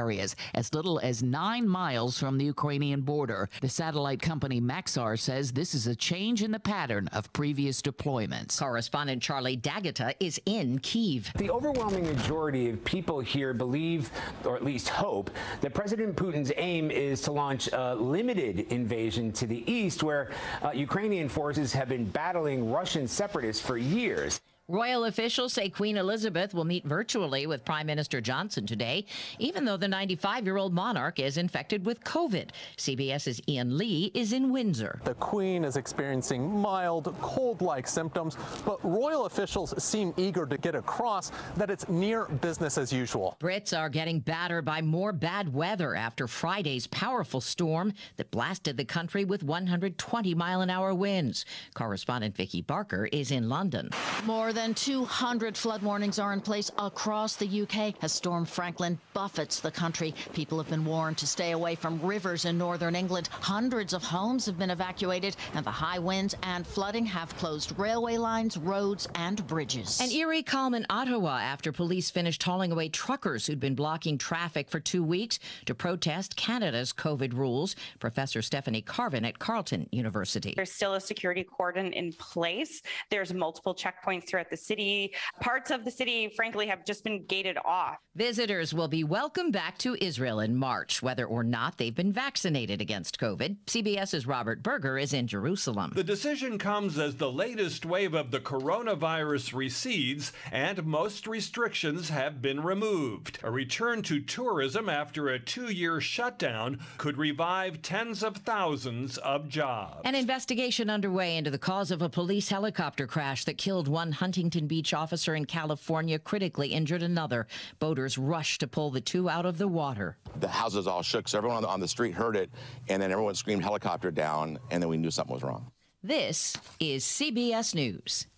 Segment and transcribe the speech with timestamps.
[0.00, 3.42] areas as little as nine miles from the Ukrainian border.
[3.60, 8.58] The satellite company Maxar says this is a change in the pattern of previous deployments.
[8.58, 11.22] Correspondent Charlie D'Agata is in Kiev.
[11.36, 14.10] The overwhelming majority of people here believe,
[14.44, 15.28] or at least hope,
[15.60, 20.30] that President Putin's aim is to launch a limited invasion to the east, where
[20.62, 24.40] uh, Ukrainian forces have been battling Russian separatists for years.
[24.70, 29.04] Royal officials say Queen Elizabeth will meet virtually with Prime Minister Johnson today,
[29.40, 32.50] even though the 95 year old monarch is infected with COVID.
[32.76, 35.00] CBS's Ian Lee is in Windsor.
[35.02, 40.76] The Queen is experiencing mild, cold like symptoms, but royal officials seem eager to get
[40.76, 43.36] across that it's near business as usual.
[43.40, 48.84] Brits are getting battered by more bad weather after Friday's powerful storm that blasted the
[48.84, 51.44] country with 120 mile an hour winds.
[51.74, 53.90] Correspondent Vicki Barker is in London.
[54.24, 58.98] More than than 200 flood warnings are in place across the UK as Storm Franklin
[59.14, 60.14] buffets the country.
[60.34, 63.30] People have been warned to stay away from rivers in northern England.
[63.32, 68.18] Hundreds of homes have been evacuated, and the high winds and flooding have closed railway
[68.18, 69.98] lines, roads, and bridges.
[69.98, 74.68] An eerie calm in Ottawa after police finished hauling away truckers who'd been blocking traffic
[74.68, 77.76] for two weeks to protest Canada's COVID rules.
[77.98, 80.52] Professor Stephanie Carvin at Carleton University.
[80.54, 82.82] There's still a security cordon in place.
[83.08, 85.14] There's multiple checkpoints throughout the city.
[85.40, 87.96] Parts of the city, frankly, have just been gated off.
[88.16, 92.80] Visitors will be welcome back to Israel in March, whether or not they've been vaccinated
[92.80, 93.56] against COVID.
[93.66, 95.92] CBS's Robert Berger is in Jerusalem.
[95.94, 102.42] The decision comes as the latest wave of the coronavirus recedes and most restrictions have
[102.42, 103.38] been removed.
[103.42, 109.48] A return to tourism after a two year shutdown could revive tens of thousands of
[109.48, 110.00] jobs.
[110.04, 114.68] An investigation underway into the cause of a police helicopter crash that killed one Huntington
[114.68, 117.48] Beach officer in California, critically injured another.
[117.80, 120.18] Boaters rushed to pull the two out of the water.
[120.38, 122.48] The houses all shook, so everyone on the, on the street heard it,
[122.88, 125.72] and then everyone screamed helicopter down, and then we knew something was wrong.
[126.00, 128.28] This is CBS News.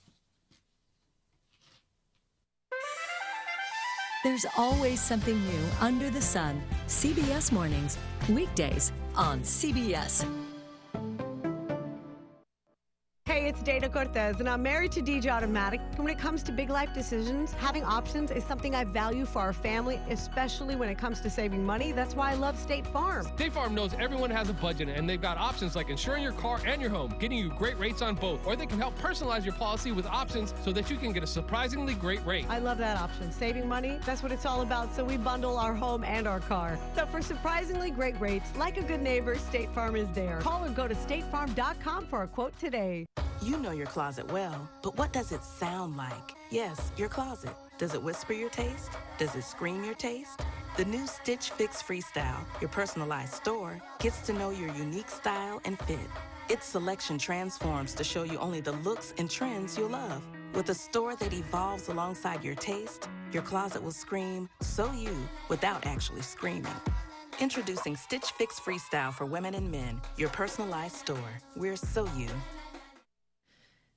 [4.25, 6.63] There's always something new under the sun.
[6.87, 7.99] CBS Mornings,
[8.31, 10.25] weekdays on CBS.
[13.53, 15.79] It's Dana Cortez, and I'm married to DJ Automatic.
[15.97, 19.53] When it comes to big life decisions, having options is something I value for our
[19.53, 21.93] family, especially when it comes to saving money.
[21.93, 23.27] That's why I love State Farm.
[23.37, 26.61] State Farm knows everyone has a budget, and they've got options like insuring your car
[26.65, 29.55] and your home, getting you great rates on both, or they can help personalize your
[29.55, 32.47] policy with options so that you can get a surprisingly great rate.
[32.49, 33.31] I love that option.
[33.33, 36.79] Saving money, that's what it's all about, so we bundle our home and our car.
[36.97, 40.39] So for surprisingly great rates, like a good neighbor, State Farm is there.
[40.41, 43.05] Call or go to statefarm.com for a quote today.
[43.43, 46.37] You know your closet well, but what does it sound like?
[46.53, 47.51] Yes, your closet.
[47.77, 48.93] Does it whisper your taste?
[49.19, 50.41] Does it scream your taste?
[50.77, 55.77] The new Stitch Fix Freestyle, your personalized store, gets to know your unique style and
[55.81, 55.99] fit.
[56.49, 60.23] Its selection transforms to show you only the looks and trends you'll love.
[60.55, 65.17] With a store that evolves alongside your taste, your closet will scream, so you,
[65.49, 66.81] without actually screaming.
[67.41, 71.41] Introducing Stitch Fix Freestyle for women and men, your personalized store.
[71.57, 72.29] We're so you.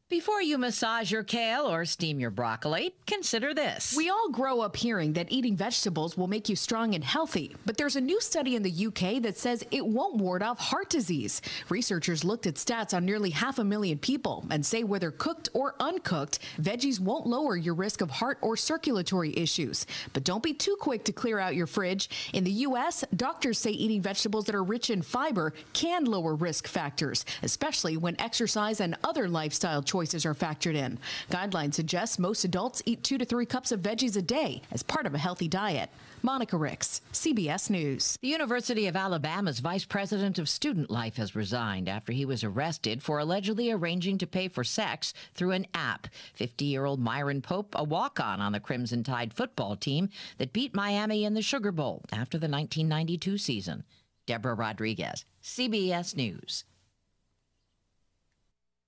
[0.07, 3.95] Before you massage your kale or steam your broccoli, consider this.
[3.97, 7.75] We all grow up hearing that eating vegetables will make you strong and healthy, but
[7.75, 11.41] there's a new study in the UK that says it won't ward off heart disease.
[11.69, 15.73] Researchers looked at stats on nearly half a million people and say whether cooked or
[15.79, 19.87] uncooked, veggies won't lower your risk of heart or circulatory issues.
[20.13, 22.31] But don't be too quick to clear out your fridge.
[22.31, 26.67] In the US, doctors say eating vegetables that are rich in fiber can lower risk
[26.67, 30.99] factors, especially when exercise and other lifestyle choices choices are factored in.
[31.31, 35.05] Guidelines suggest most adults eat two to three cups of veggies a day as part
[35.05, 35.89] of a healthy diet.
[36.21, 38.17] Monica Ricks, CBS News.
[38.21, 43.01] The University of Alabama's vice president of student life has resigned after he was arrested
[43.01, 46.07] for allegedly arranging to pay for sex through an app.
[46.33, 50.51] 50 year old Myron Pope, a walk on on the Crimson Tide football team that
[50.51, 53.85] beat Miami in the Sugar Bowl after the 1992 season.
[54.25, 56.65] Deborah Rodriguez, CBS News.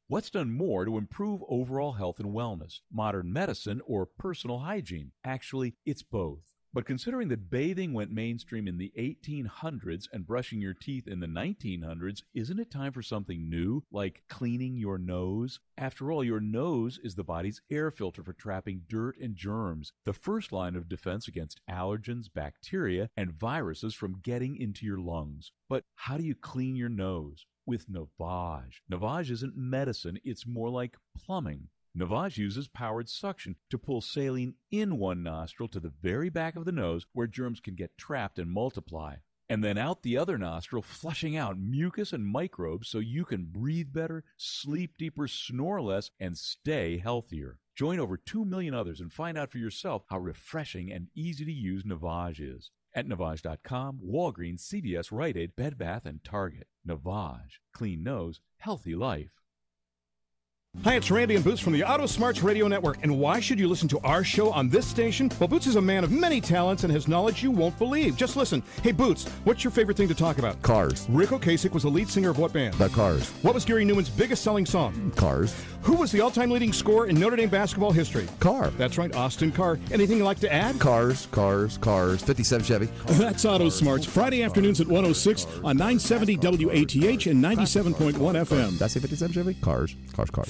[0.09, 2.80] What's done more to improve overall health and wellness?
[2.89, 5.12] Modern medicine or personal hygiene?
[5.25, 6.54] Actually, it's both.
[6.74, 11.27] But considering that bathing went mainstream in the 1800s and brushing your teeth in the
[11.27, 15.59] 1900s, isn't it time for something new, like cleaning your nose?
[15.77, 20.13] After all, your nose is the body's air filter for trapping dirt and germs, the
[20.13, 25.51] first line of defense against allergens, bacteria, and viruses from getting into your lungs.
[25.68, 27.45] But how do you clean your nose?
[27.68, 28.81] With Navage.
[28.92, 31.68] Navage isn't medicine, it's more like plumbing.
[31.96, 36.66] Navage uses powered suction to pull saline in one nostril to the very back of
[36.66, 39.16] the nose where germs can get trapped and multiply,
[39.50, 43.92] and then out the other nostril, flushing out mucus and microbes so you can breathe
[43.94, 47.60] better, sleep deeper, snore less, and stay healthier.
[47.75, 51.52] Join over 2 million others and find out for yourself how refreshing and easy to
[51.52, 52.72] use Navage is.
[52.98, 56.68] At Navage.com, Walgreens, CVS, Rite Aid, Bed Bath, and Target.
[56.84, 57.60] Navage.
[57.72, 59.44] Clean nose, healthy life.
[60.84, 63.00] Hi, it's Randy and Boots from the Auto Smarts Radio Network.
[63.02, 65.30] And why should you listen to our show on this station?
[65.40, 68.16] Well, Boots is a man of many talents and has knowledge you won't believe.
[68.16, 68.64] Just listen.
[68.84, 70.62] Hey, Boots, what's your favorite thing to talk about?
[70.62, 71.06] Cars.
[71.10, 72.76] Ric Ocasek was the lead singer of what band?
[72.76, 73.30] The Cars.
[73.42, 75.12] What was Gary Numan's biggest selling song?
[75.16, 75.54] Cars.
[75.82, 78.28] Who was the all-time leading scorer in Notre Dame basketball history?
[78.40, 78.70] Car.
[78.72, 79.80] That's right, Austin Carr.
[79.92, 80.80] Anything you'd like to add?
[80.80, 82.22] Cars, cars, cars.
[82.22, 82.86] 57 Chevy.
[83.08, 84.06] That's Auto Smarts.
[84.06, 88.78] Friday afternoons at 106 on 970 WATH and 97.1 FM.
[88.78, 89.54] That's a 57 Chevy?
[89.56, 90.50] Cars, cars, cars.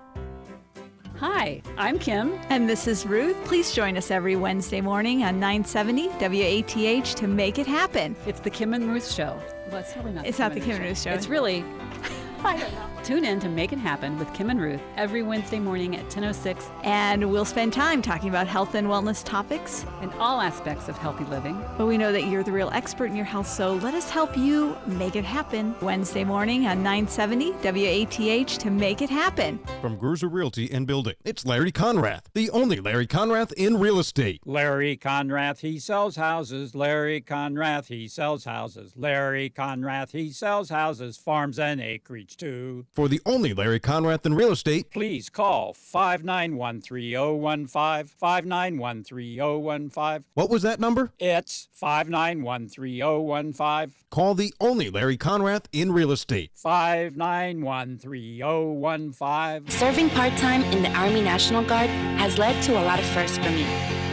[1.21, 2.33] Hi, I'm Kim.
[2.49, 3.37] And this is Ruth.
[3.45, 8.15] Please join us every Wednesday morning on 970 WATH to make it happen.
[8.25, 9.39] It's the Kim and Ruth Show.
[9.69, 10.25] Well, it's really not.
[10.25, 11.11] It's not the Kim and Ruth Show.
[11.11, 11.63] It's really.
[12.43, 12.90] I don't know.
[13.03, 16.69] Tune in to Make It Happen with Kim and Ruth every Wednesday morning at 10:06,
[16.83, 19.85] And we'll spend time talking about health and wellness topics.
[20.01, 21.59] and all aspects of healthy living.
[21.77, 24.35] But we know that you're the real expert in your health, so let us help
[24.37, 25.75] you make it happen.
[25.81, 29.59] Wednesday morning on 970 WATH to make it happen.
[29.81, 34.41] From Gruser Realty and Building, it's Larry Conrath, the only Larry Conrath in real estate.
[34.45, 36.73] Larry Conrath, he sells houses.
[36.75, 38.93] Larry Conrath, he sells houses.
[38.95, 42.85] Larry Conrath, he sells houses, farms and acreage too.
[42.93, 48.07] For the only Larry Conrath in real estate, Please call 591 3015.
[48.19, 50.25] 591 3015.
[50.33, 51.09] what was that number?
[51.17, 53.93] It's 591 3015.
[54.09, 56.51] Call the only Larry Conrath in real estate.
[56.53, 59.69] 591 3015.
[59.69, 61.89] Serving part time in the Army National Guard
[62.19, 63.63] has led to a lot of firsts for me.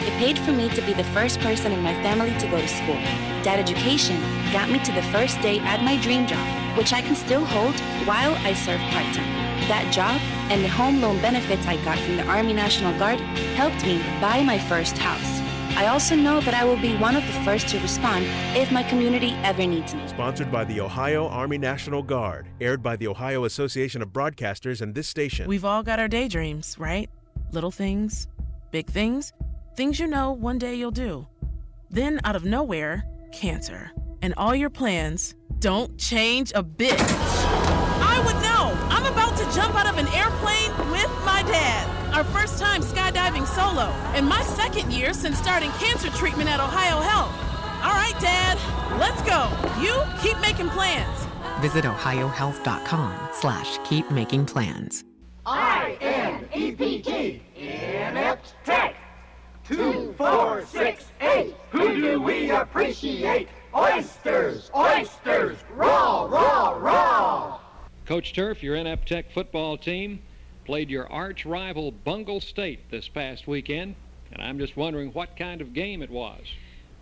[0.07, 2.67] It paid for me to be the first person in my family to go to
[2.69, 2.95] school.
[3.43, 4.21] That education
[4.53, 6.47] got me to the first day at my dream job,
[6.79, 7.77] which I can still hold
[8.07, 9.27] while I serve part time.
[9.67, 10.17] That job
[10.49, 13.19] and the home loan benefits I got from the Army National Guard
[13.59, 15.41] helped me buy my first house.
[15.77, 18.23] I also know that I will be one of the first to respond
[18.55, 20.07] if my community ever needs me.
[20.07, 22.47] Sponsored by the Ohio Army National Guard.
[22.61, 25.49] Aired by the Ohio Association of Broadcasters and this station.
[25.49, 27.09] We've all got our daydreams, right?
[27.51, 28.29] Little things,
[28.71, 29.33] big things,
[29.75, 31.27] things you know one day you'll do.
[31.89, 33.03] Then, out of nowhere,
[33.33, 33.91] cancer.
[34.21, 36.95] And all your plans don't change a bit.
[36.97, 38.73] I would know!
[38.89, 42.13] I'm about to jump out of an airplane with my dad.
[42.13, 47.01] Our first time skydiving solo, and my second year since starting cancer treatment at Ohio
[47.01, 47.33] Health.
[47.83, 48.57] All right, Dad,
[48.99, 49.47] let's go.
[49.81, 51.27] You keep making plans.
[51.61, 55.03] Visit ohiohealth.com slash keep making plans.
[55.45, 58.95] I-N-E-P-T, Inept Tech.
[59.65, 61.55] Two, four, six, eight.
[61.71, 63.49] Who do we appreciate?
[63.75, 67.59] Oysters, oysters, raw, raw, raw.
[68.05, 70.21] Coach Turf, your Inept Tech football team
[70.65, 73.95] played your arch rival Bungle State this past weekend,
[74.31, 76.41] and I'm just wondering what kind of game it was.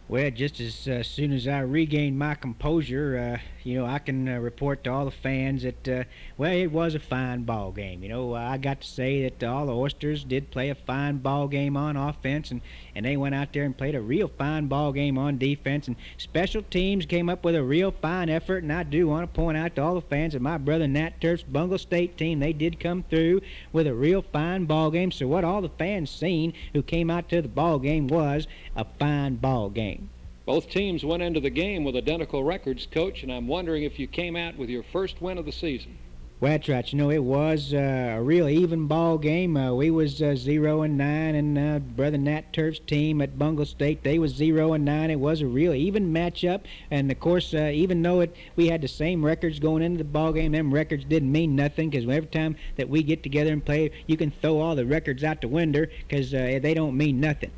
[0.10, 4.30] Well, just as uh, soon as I regain my composure, uh, you know, I can
[4.30, 6.04] uh, report to all the fans that, uh,
[6.38, 8.02] well, it was a fine ball game.
[8.02, 11.50] You know, I got to say that all the Oysters did play a fine ball
[11.50, 12.62] game on offense, and,
[12.96, 15.98] and they went out there and played a real fine ball game on defense, and
[16.18, 18.64] special teams came up with a real fine effort.
[18.64, 21.20] And I do want to point out to all the fans that my brother Nat
[21.20, 23.42] Turf's Bungle State team, they did come through
[23.74, 25.12] with a real fine ball game.
[25.12, 28.48] So what all the fans seen who came out to the ball game was
[28.78, 30.10] a fine ball game.
[30.48, 34.08] Both teams went into the game with identical records, Coach, and I'm wondering if you
[34.08, 35.98] came out with your first win of the season.
[36.40, 36.94] Well, that's right.
[36.94, 39.58] You know, it was uh, a real even ball game.
[39.58, 43.66] Uh, we was uh, zero and nine, and uh, brother Nat Turf's team at Bungle
[43.66, 45.12] State they was zero and nine.
[45.12, 46.62] It was a real even matchup,
[46.92, 50.06] and of course, uh, even though it we had the same records going into the
[50.06, 53.66] ball game, them records didn't mean nothing because every time that we get together and
[53.66, 57.20] play, you can throw all the records out the window because uh, they don't mean
[57.20, 57.52] nothing.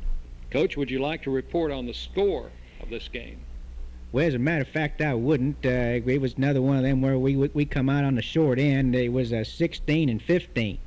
[0.50, 2.50] Coach, would you like to report on the score
[2.82, 3.38] of this game?
[4.12, 5.64] Well, as a matter of fact, I wouldn't.
[5.64, 8.58] Uh, it was another one of them where we we come out on the short
[8.58, 8.94] end.
[8.94, 10.78] It was a 16 and 15.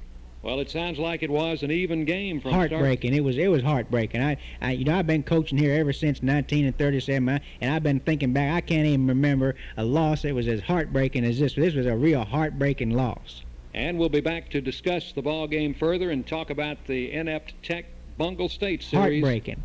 [0.41, 2.71] Well, it sounds like it was an even game from start.
[2.71, 3.13] heartbreaking.
[3.13, 4.21] It was it was heartbreaking.
[4.21, 8.01] I, I you know I've been coaching here ever since 1937, I- and I've been
[8.01, 8.53] thinking back.
[8.53, 11.53] I can't even remember a loss that was as heartbreaking as this.
[11.53, 13.43] This was a real heartbreaking loss.
[13.73, 17.53] And we'll be back to discuss the ball game further and talk about the Inept
[17.63, 17.85] Tech
[18.17, 19.63] Bungle State series Heartbreaking.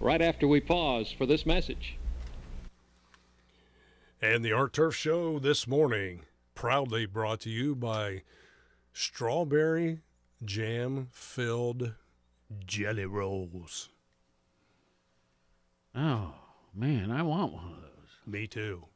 [0.00, 1.98] Right after we pause for this message.
[4.20, 6.22] And the Art Turf Show this morning,
[6.54, 8.22] proudly brought to you by
[8.92, 10.00] strawberry
[10.44, 11.92] jam filled
[12.64, 13.90] jelly rolls.
[15.94, 16.34] Oh,
[16.74, 18.16] man, I want one of those.
[18.26, 18.86] Me too.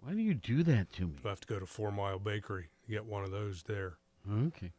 [0.00, 1.14] Why do you do that to me?
[1.20, 3.94] You'll have to go to Four Mile Bakery to get one of those there.
[4.30, 4.70] Okay.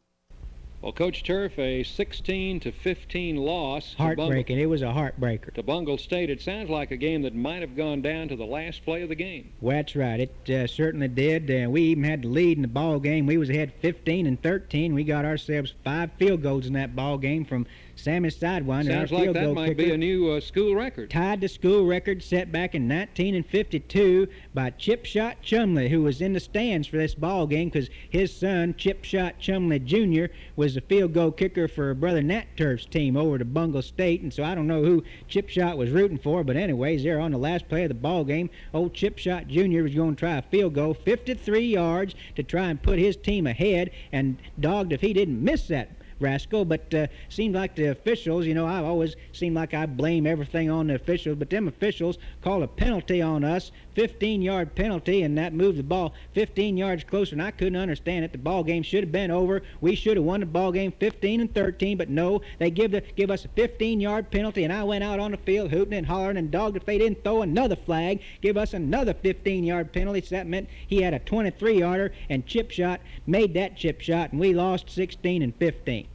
[0.82, 4.60] Well, Coach Turf, a 16 to 15 loss Heartbreaking.
[4.60, 5.52] It was a heartbreaker.
[5.56, 6.30] to Bungle State.
[6.30, 9.10] It sounds like a game that might have gone down to the last play of
[9.10, 9.52] the game.
[9.60, 10.20] Well, that's right.
[10.20, 11.50] It uh, certainly did.
[11.50, 13.26] Uh, we even had the lead in the ball game.
[13.26, 14.94] We was ahead 15 and 13.
[14.94, 17.66] We got ourselves five field goals in that ball game from
[17.98, 18.92] Sammy Sidewinder.
[18.92, 21.10] Sounds like that might be a new uh, school record.
[21.10, 26.34] tied the school record set back in 1952 by Chip Shot Chumley, who was in
[26.34, 30.82] the stands for this ball game because his son, Chip Shot Chumley Jr., was the
[30.82, 34.22] field goal kicker for Brother Nat Turf's team over to Bungle State.
[34.22, 37.32] And so I don't know who Chip Shot was rooting for, but anyways, there on
[37.32, 39.82] the last play of the ball game, old Chip Shot Jr.
[39.82, 43.48] was going to try a field goal, 53 yards, to try and put his team
[43.48, 48.46] ahead, and dogged if he didn't miss that rascal, but uh, seemed like the officials,
[48.46, 52.18] you know, I always seem like I blame everything on the officials, but them officials
[52.42, 57.04] called a penalty on us, 15 yard penalty, and that moved the ball 15 yards
[57.04, 58.32] closer, and I couldn't understand it.
[58.32, 59.64] The ball game should have been over.
[59.82, 63.02] We should have won the ball game 15 and 13, but no, they give the
[63.02, 66.06] give us a 15 yard penalty, and I went out on the field hooting and
[66.06, 70.22] hollering and dogged if they didn't throw another flag, give us another 15 yard penalty.
[70.22, 74.32] So that meant he had a 23 yarder, and chip shot made that chip shot,
[74.32, 76.06] and we lost 16 and 15.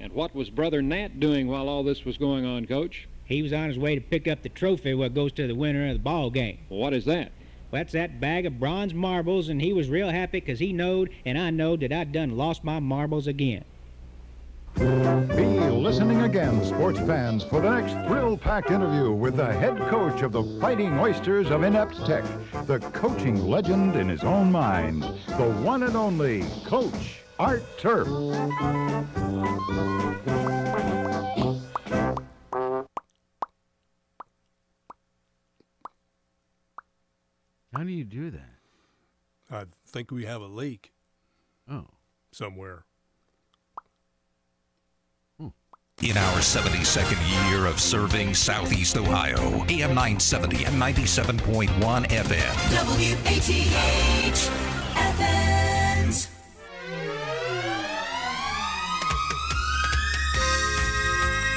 [0.00, 3.06] And what was Brother Nat doing while all this was going on, Coach?
[3.26, 5.88] He was on his way to pick up the trophy what goes to the winner
[5.88, 6.58] of the ball game.
[6.68, 7.32] What is that?
[7.70, 11.10] Well, that's that bag of bronze marbles, and he was real happy 'cause he knowed,
[11.24, 13.64] and I knowed that I'd done lost my marbles again.
[14.76, 20.30] Be listening again, sports fans, for the next thrill-packed interview with the head coach of
[20.30, 22.24] the Fighting Oysters of Inept Tech,
[22.66, 28.06] the coaching legend in his own mind, the one and only Coach Art Turf.
[37.76, 38.54] How do you do that?
[39.50, 40.92] I think we have a leak
[41.70, 41.84] Oh.
[42.32, 42.86] somewhere.
[45.38, 45.48] Hmm.
[46.02, 52.54] In our 72nd year of serving Southeast Ohio, AM 970 and 97.1 FM.
[52.72, 53.60] WATH
[54.96, 55.45] Athens.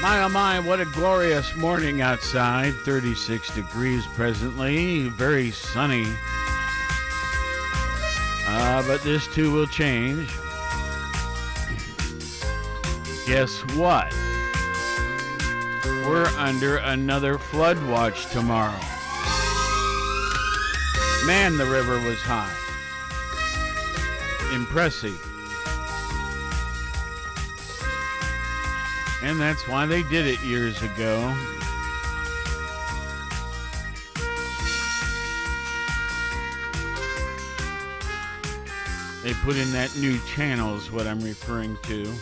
[0.01, 2.74] My oh my, what a glorious morning outside.
[2.86, 6.06] 36 degrees presently, very sunny.
[8.48, 10.29] Uh, but this too will change.
[13.27, 14.13] Guess what?
[16.08, 18.79] We're under another flood watch tomorrow.
[21.25, 22.56] Man, the river was high.
[24.56, 25.29] Impressive.
[29.22, 31.36] And that's why they did it years ago.
[39.22, 42.14] They put in that new channel, is what I'm referring to.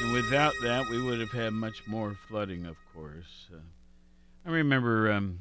[0.00, 3.48] And without that, we would have had much more flooding, of course.
[3.50, 3.60] Uh,
[4.44, 5.38] I remember um,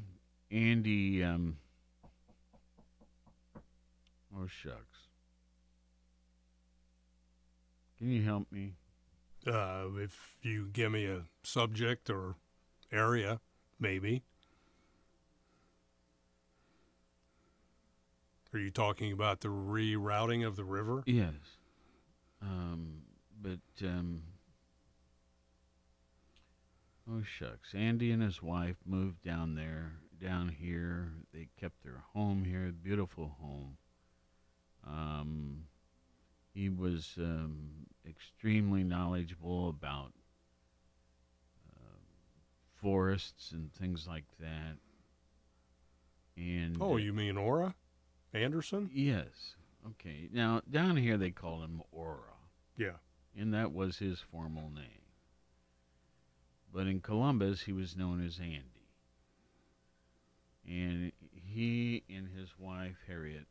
[0.50, 1.22] Andy.
[1.22, 1.58] Um,
[4.40, 5.08] oh, shucks.
[7.98, 8.76] Can you help me?
[9.46, 12.36] Uh, if you give me a subject or
[12.92, 13.40] area,
[13.80, 14.24] maybe.
[18.54, 21.04] Are you talking about the rerouting of the river?
[21.06, 21.34] Yes.
[22.42, 23.04] Um,
[23.42, 24.24] but, um,
[27.10, 27.74] oh, shucks.
[27.76, 31.12] Andy and his wife moved down there, down here.
[31.34, 33.78] They kept their home here, beautiful home.
[34.90, 35.64] Um,
[36.54, 37.70] he was um,
[38.08, 40.12] extremely knowledgeable about
[41.76, 41.82] uh,
[42.82, 44.78] forests and things like that.
[46.36, 47.76] And Oh, you mean Ora
[48.34, 48.90] Anderson?
[48.94, 49.56] Yes.
[49.92, 50.30] Okay.
[50.32, 52.34] Now down here they call him Ora.
[52.78, 52.98] Yeah.
[53.38, 54.86] And that was his formal name.
[56.74, 58.64] but in Columbus he was known as Andy.
[60.68, 63.48] And he and his wife Harriet,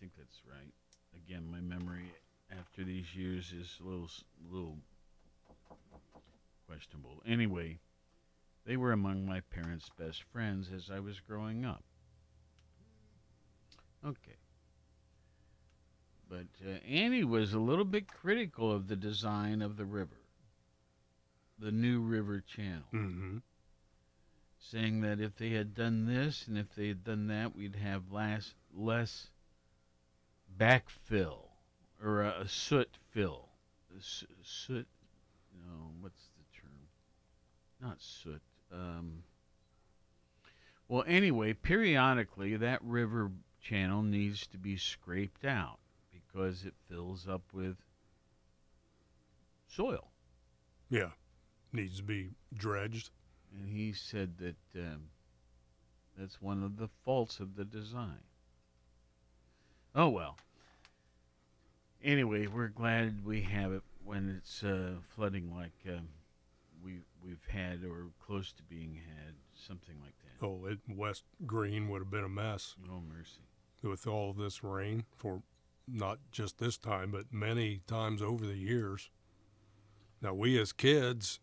[0.00, 0.72] think that's right.
[1.14, 2.10] Again, my memory
[2.58, 4.08] after these years is a little
[4.50, 4.78] little
[6.66, 7.22] questionable.
[7.26, 7.78] Anyway,
[8.64, 11.82] they were among my parents' best friends as I was growing up.
[14.06, 14.36] Okay.
[16.28, 20.20] But uh, Annie was a little bit critical of the design of the river,
[21.58, 23.38] the new river channel, Mm-hmm.
[24.60, 28.12] saying that if they had done this and if they had done that, we'd have
[28.12, 29.28] less, less
[30.58, 31.48] backfill
[32.02, 33.48] or a, a soot fill.
[33.94, 34.86] A s- soot,
[35.54, 36.88] no, what's the term?
[37.80, 38.42] Not soot.
[38.72, 39.22] Um,
[40.88, 43.30] well, anyway, periodically that river
[43.60, 45.78] channel needs to be scraped out
[46.12, 47.76] because it fills up with
[49.68, 50.08] soil.
[50.88, 51.10] Yeah.
[51.72, 53.10] Needs to be dredged.
[53.56, 55.10] And he said that um,
[56.16, 58.20] that's one of the faults of the design.
[59.94, 60.36] Oh, well.
[62.02, 66.08] Anyway, we're glad we have it when it's uh, flooding like um,
[66.84, 70.46] we, we've had or close to being had, something like that.
[70.46, 73.42] Oh, it, West Green would have been a mess Oh, mercy.
[73.82, 75.42] with all this rain for
[75.86, 79.10] not just this time, but many times over the years.
[80.22, 81.40] Now, we as kids,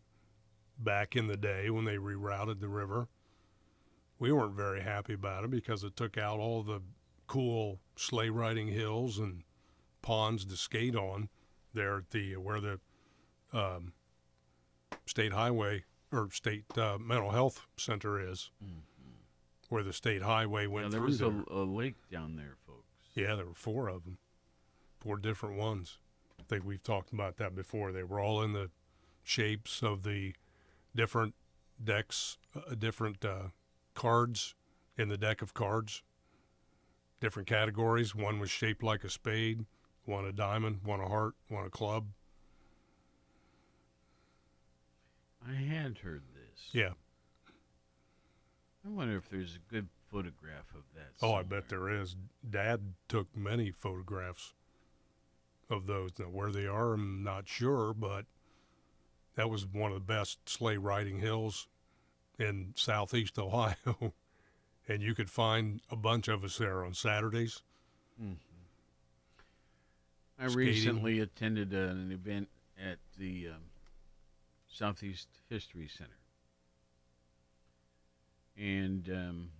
[0.80, 3.08] back in the day when they rerouted the river,
[4.20, 6.82] we weren't very happy about it because it took out all the
[7.28, 9.44] cool sleigh riding hills and
[10.02, 11.30] ponds to skate on
[11.74, 12.80] there at the where the
[13.54, 13.94] um,
[15.06, 18.52] state highway or state uh, mental health center is,
[19.70, 21.30] where the state highway went Yeah, there was there.
[21.50, 22.84] a, a lake down there, folks.
[23.14, 24.18] Yeah, there were four of them,
[25.00, 25.98] four different ones.
[26.40, 27.92] I think we've talked about that before.
[27.92, 28.70] They were all in the
[29.24, 30.34] shapes of the
[30.96, 31.36] different
[31.84, 33.50] decks, uh, different uh,
[33.94, 34.56] cards
[34.98, 36.04] in the deck of cards,
[37.20, 38.16] different categories.
[38.16, 39.66] One was shaped like a spade,
[40.06, 42.08] one a diamond, one a heart, one a club.
[45.48, 46.70] I had heard this.
[46.72, 46.92] Yeah.
[48.86, 51.12] I wonder if there's a good photograph of that.
[51.22, 52.16] Oh, I bet there is.
[52.50, 54.54] Dad took many photographs
[55.70, 56.12] of those.
[56.18, 58.26] Now, where they are, I'm not sure, but
[59.36, 61.68] that was one of the best sleigh riding hills
[62.40, 64.14] in southeast Ohio.
[64.88, 67.62] And you could find a bunch of us there on Saturdays.
[68.22, 68.38] Mhm.
[70.40, 70.58] I Skating.
[70.58, 72.48] recently attended an event
[72.80, 73.64] at the um,
[74.68, 76.12] Southeast History Center.
[78.56, 79.52] And um,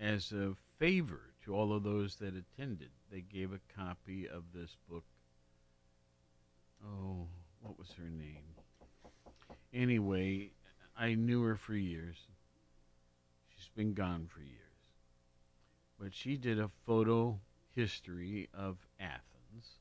[0.00, 4.76] as a favor to all of those that attended, they gave a copy of this
[4.88, 5.04] book.
[6.84, 7.26] Oh,
[7.62, 8.44] what was her name?
[9.72, 10.50] Anyway,
[10.96, 12.16] I knew her for years.
[13.76, 14.56] Been gone for years.
[16.00, 17.38] But she did a photo
[17.74, 19.80] history of Athens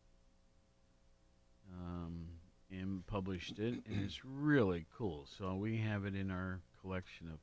[1.71, 2.27] um,
[2.69, 5.25] and published it, and it's really cool.
[5.37, 7.39] So we have it in our collection of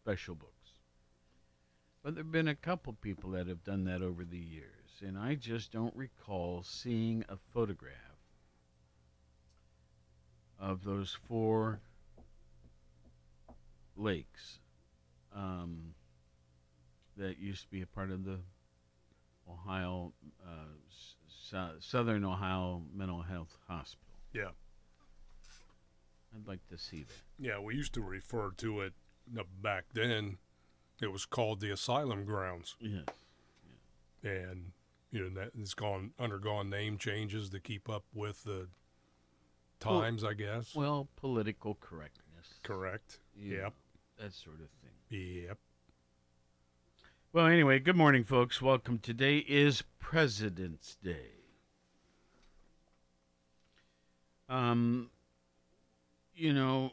[0.00, 0.52] special books.
[2.02, 5.16] But there have been a couple people that have done that over the years, and
[5.16, 7.94] I just don't recall seeing a photograph
[10.58, 11.78] of those four
[13.96, 14.58] lakes
[15.34, 15.94] um,
[17.16, 18.38] that used to be a part of the
[19.50, 20.12] Ohio,
[20.46, 21.16] uh, s-
[21.80, 24.14] Southern Ohio Mental Health Hospital.
[24.32, 24.50] Yeah.
[26.34, 27.12] I'd like to see that.
[27.38, 28.94] Yeah, we used to refer to it
[29.38, 30.38] uh, back then.
[31.02, 32.76] It was called the asylum grounds.
[32.80, 33.04] Yes.
[34.22, 34.72] And
[35.10, 38.68] you know that it's gone undergone name changes to keep up with the
[39.84, 40.74] Well- times, I guess.
[40.74, 42.60] Well, political correctness.
[42.62, 43.18] Correct.
[43.34, 43.62] you Yep.
[43.64, 44.90] know, that sort of thing.
[45.12, 45.58] Yep.
[47.34, 48.62] Well, anyway, good morning, folks.
[48.62, 48.98] Welcome.
[48.98, 51.32] Today is President's Day.
[54.48, 55.10] Um,
[56.34, 56.92] you know,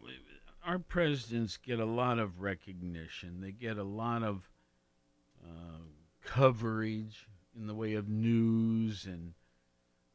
[0.66, 3.40] our presidents get a lot of recognition.
[3.40, 4.50] They get a lot of
[5.42, 5.80] uh,
[6.26, 9.32] coverage in the way of news and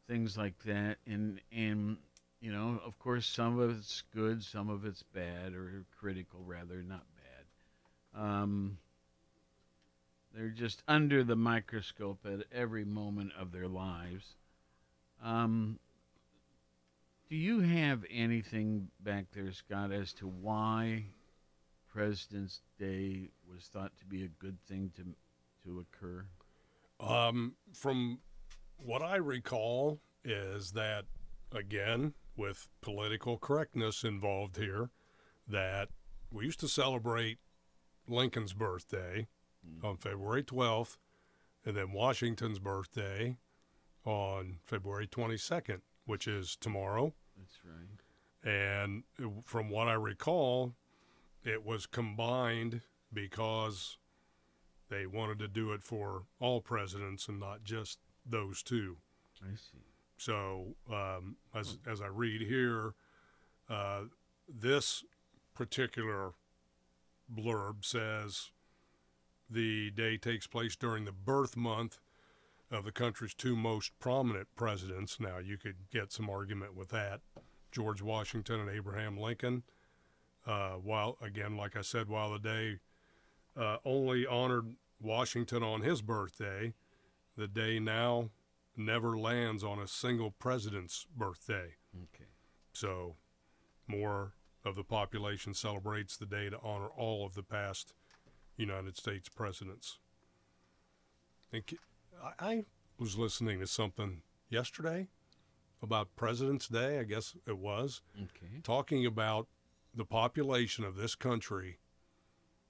[0.08, 0.98] things like that.
[1.06, 1.96] And and
[2.42, 6.82] you know, of course, some of it's good, some of it's bad, or critical rather,
[6.82, 7.06] not.
[8.16, 8.78] Um,
[10.34, 14.36] they're just under the microscope at every moment of their lives.
[15.22, 15.78] Um,
[17.28, 21.06] do you have anything back there, Scott, as to why
[21.88, 25.04] President's Day was thought to be a good thing to
[25.64, 26.26] to occur?
[27.00, 28.18] Um, from
[28.76, 31.04] what I recall, is that
[31.52, 34.90] again with political correctness involved here
[35.48, 35.88] that
[36.30, 37.38] we used to celebrate
[38.08, 39.26] Lincoln's birthday
[39.82, 40.96] on February 12th
[41.64, 43.36] and then Washington's birthday
[44.04, 47.14] on February 22nd, which is tomorrow.
[47.38, 48.52] That's right.
[48.78, 49.04] And
[49.44, 50.74] from what I recall,
[51.42, 53.96] it was combined because
[54.90, 58.98] they wanted to do it for all presidents and not just those two.
[59.42, 59.78] I see.
[60.16, 62.94] So, um, as, as I read here,
[63.68, 64.02] uh,
[64.48, 65.04] this
[65.54, 66.32] particular
[67.32, 68.50] blurb says
[69.50, 71.98] the day takes place during the birth month
[72.70, 75.20] of the country's two most prominent presidents.
[75.20, 77.20] Now, you could get some argument with that
[77.70, 79.62] George Washington and Abraham Lincoln.
[80.46, 82.78] Uh, while, again, like I said, while the day
[83.56, 86.74] uh, only honored Washington on his birthday,
[87.36, 88.30] the day now
[88.76, 91.76] never lands on a single president's birthday.
[91.94, 92.30] Okay.
[92.72, 93.16] So,
[93.86, 94.32] more
[94.64, 97.92] of the population celebrates the day to honor all of the past
[98.56, 99.98] United States presidents.
[101.52, 101.62] And
[102.40, 102.64] I,
[102.98, 105.08] was listening to something yesterday
[105.82, 108.60] about President's Day, I guess it was, Okay.
[108.62, 109.48] talking about
[109.92, 111.78] the population of this country,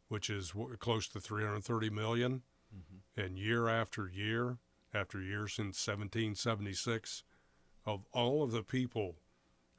[0.09, 2.43] which is close to 330 million,
[2.75, 3.21] mm-hmm.
[3.21, 4.59] and year after year
[4.93, 7.25] after year since 1776,
[7.85, 9.17] of all of the people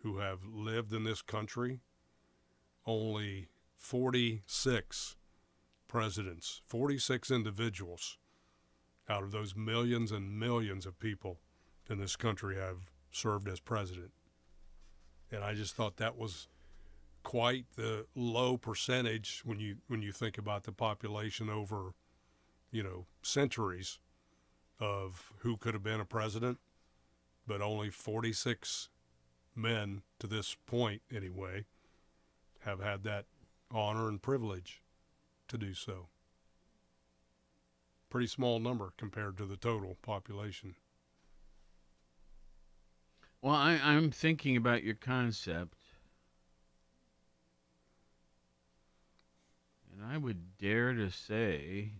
[0.03, 1.79] who have lived in this country,
[2.85, 5.15] only 46
[5.87, 8.17] presidents, 46 individuals
[9.07, 11.39] out of those millions and millions of people
[11.89, 14.11] in this country have served as president.
[15.31, 16.47] And I just thought that was
[17.23, 21.93] quite the low percentage when you when you think about the population over,
[22.71, 23.99] you know, centuries
[24.79, 26.59] of who could have been a president,
[27.47, 28.89] but only 46
[29.55, 31.65] men to this point anyway
[32.65, 33.25] have had that
[33.71, 34.81] honor and privilege
[35.47, 36.07] to do so.
[38.09, 40.75] Pretty small number compared to the total population.
[43.41, 45.77] Well, I, I'm thinking about your concept.
[49.91, 51.91] And I would dare to say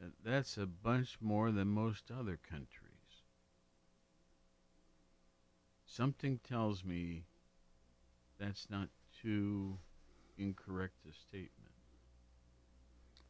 [0.00, 3.22] that that's a bunch more than most other countries.
[5.86, 7.24] Something tells me
[8.42, 8.88] that's not
[9.22, 9.78] too
[10.36, 11.50] incorrect a statement.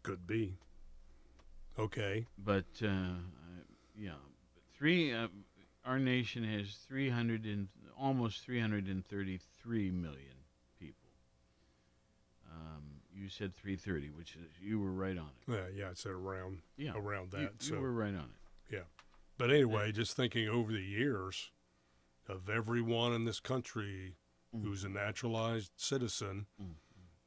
[0.03, 0.57] Could be.
[1.79, 2.27] Okay.
[2.39, 3.19] But uh, I-
[3.97, 4.13] yeah,
[4.77, 5.13] three.
[5.13, 5.29] Uh,
[5.85, 10.37] our nation has three hundred and almost three hundred and thirty-three million
[10.79, 11.11] people.
[12.51, 15.53] Um, you said three thirty, which is you were right on it.
[15.53, 17.41] Yeah, yeah, it's around Yeah, around that.
[17.41, 18.75] you- so you were right on it.
[18.75, 18.85] Yeah.
[19.39, 21.51] But anyway, just thinking over the years
[22.29, 24.15] of everyone in this country
[24.55, 24.65] Mm.
[24.65, 26.47] who's a naturalized citizen,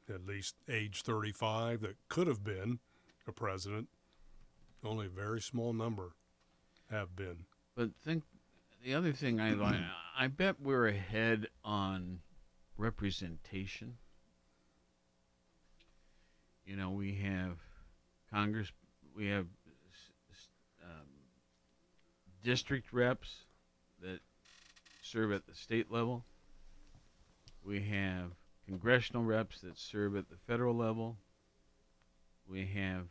[0.08, 2.78] at least age 35, that could have been
[3.26, 3.88] a president,
[4.84, 6.14] only a very small number
[6.90, 7.44] have been.
[7.74, 8.22] But think
[8.84, 9.80] the other thing I like.
[10.18, 12.20] I bet we're ahead on
[12.78, 13.96] representation.
[16.64, 17.58] You know, we have
[18.32, 18.72] Congress,
[19.14, 19.46] we have
[20.82, 21.06] um,
[22.42, 23.44] district reps
[24.00, 24.20] that
[25.02, 26.24] serve at the state level.
[27.66, 28.30] We have
[28.64, 31.16] congressional reps that serve at the federal level.
[32.48, 33.06] We have,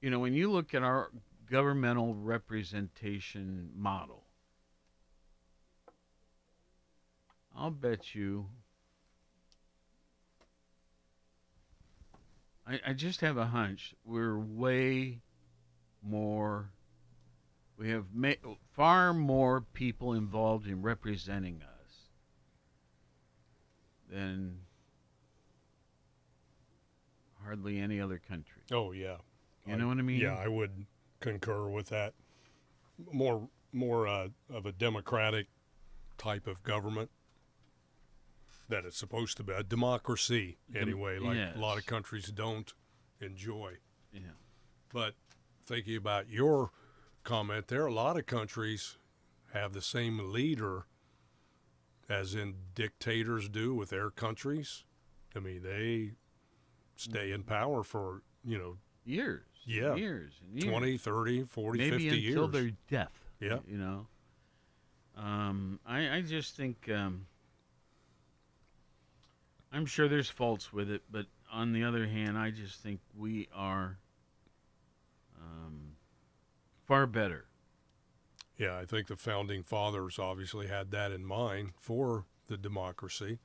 [0.00, 1.10] you know, when you look at our
[1.48, 4.24] governmental representation model,
[7.56, 8.46] I'll bet you.
[12.66, 15.20] I, I just have a hunch we're way
[16.02, 16.70] more.
[17.78, 18.06] We have
[18.74, 21.71] far more people involved in representing us
[24.12, 24.58] than
[27.44, 28.62] hardly any other country.
[28.70, 29.16] Oh yeah.
[29.66, 30.20] You know what I mean?
[30.20, 30.86] Yeah, I would
[31.20, 32.14] concur with that.
[33.12, 35.46] More more uh, of a democratic
[36.18, 37.10] type of government
[38.68, 42.72] that it's supposed to be a democracy Dem- anyway, like a lot of countries don't
[43.20, 43.74] enjoy.
[44.12, 44.20] Yeah.
[44.92, 45.14] But
[45.64, 46.70] thinking about your
[47.24, 48.96] comment there, a lot of countries
[49.52, 50.86] have the same leader
[52.08, 54.84] as in dictators do with their countries.
[55.34, 56.12] I mean, they
[56.96, 59.44] stay in power for, you know, years.
[59.64, 59.94] Yeah.
[59.94, 60.70] Years and years.
[60.70, 62.50] 20, 30, 40, Maybe 50 until years.
[62.52, 63.12] their death.
[63.40, 63.58] Yeah.
[63.66, 64.06] You know.
[65.16, 67.26] Um, I, I just think um,
[69.72, 73.48] I'm sure there's faults with it, but on the other hand, I just think we
[73.54, 73.98] are
[75.38, 75.96] um,
[76.86, 77.44] far better
[78.58, 83.38] Yeah, I think the founding fathers obviously had that in mind for the democracy.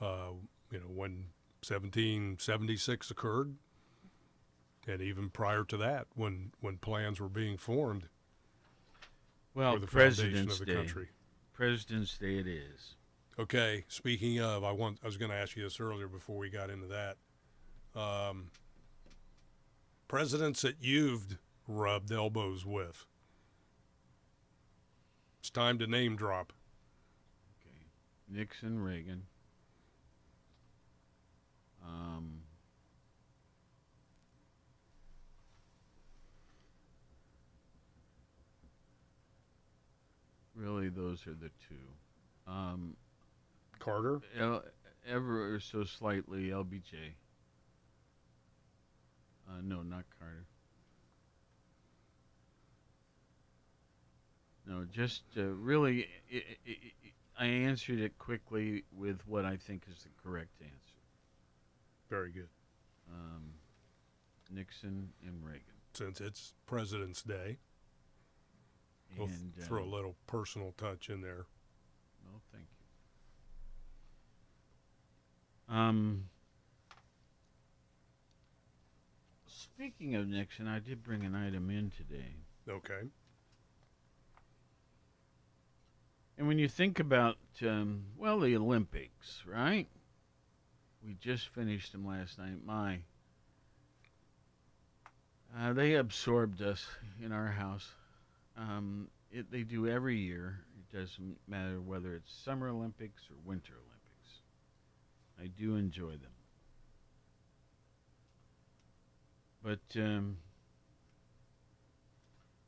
[0.00, 0.32] Uh,
[0.70, 1.26] you know, when
[1.66, 3.54] 1776 occurred,
[4.88, 8.08] and even prior to that, when when plans were being formed
[9.54, 10.74] Well, for the foundation President's of the Day.
[10.78, 11.08] country.
[11.52, 12.96] President's Day it is.
[13.38, 13.84] Okay.
[13.88, 16.70] Speaking of, I want I was going to ask you this earlier before we got
[16.70, 17.16] into that.
[18.00, 18.50] Um,
[20.08, 23.06] presidents that you've rubbed elbows with.
[25.40, 26.52] It's time to name drop.
[27.60, 27.86] Okay.
[28.28, 29.24] Nixon, Reagan.
[31.84, 32.42] Um,
[40.54, 42.50] really, those are the two.
[42.50, 42.96] Um,
[43.78, 44.20] Carter?
[44.38, 44.64] L-
[45.08, 47.14] ever so slightly, LBJ.
[49.48, 50.46] Uh, no, not Carter.
[54.72, 59.84] No, just uh, really, i i i I answered it quickly with what I think
[59.90, 61.02] is the correct answer.
[62.08, 62.48] Very good.
[63.10, 63.54] Um,
[64.50, 65.62] Nixon and Reagan.
[65.94, 67.58] Since it's President's Day,
[69.16, 71.46] we'll And, throw a um, little personal touch in there.
[72.24, 72.66] No, thank
[75.68, 75.74] you.
[75.74, 76.28] Um,
[79.46, 82.36] speaking of Nixon, I did bring an item in today.
[82.68, 83.08] Okay.
[86.38, 89.86] And when you think about, um, well, the Olympics, right?
[91.04, 92.64] We just finished them last night.
[92.64, 93.00] My,
[95.56, 96.86] uh, they absorbed us
[97.22, 97.88] in our house.
[98.56, 100.60] Um, it, they do every year.
[100.78, 104.40] It doesn't matter whether it's Summer Olympics or Winter Olympics.
[105.40, 106.32] I do enjoy them.
[109.62, 110.38] But um,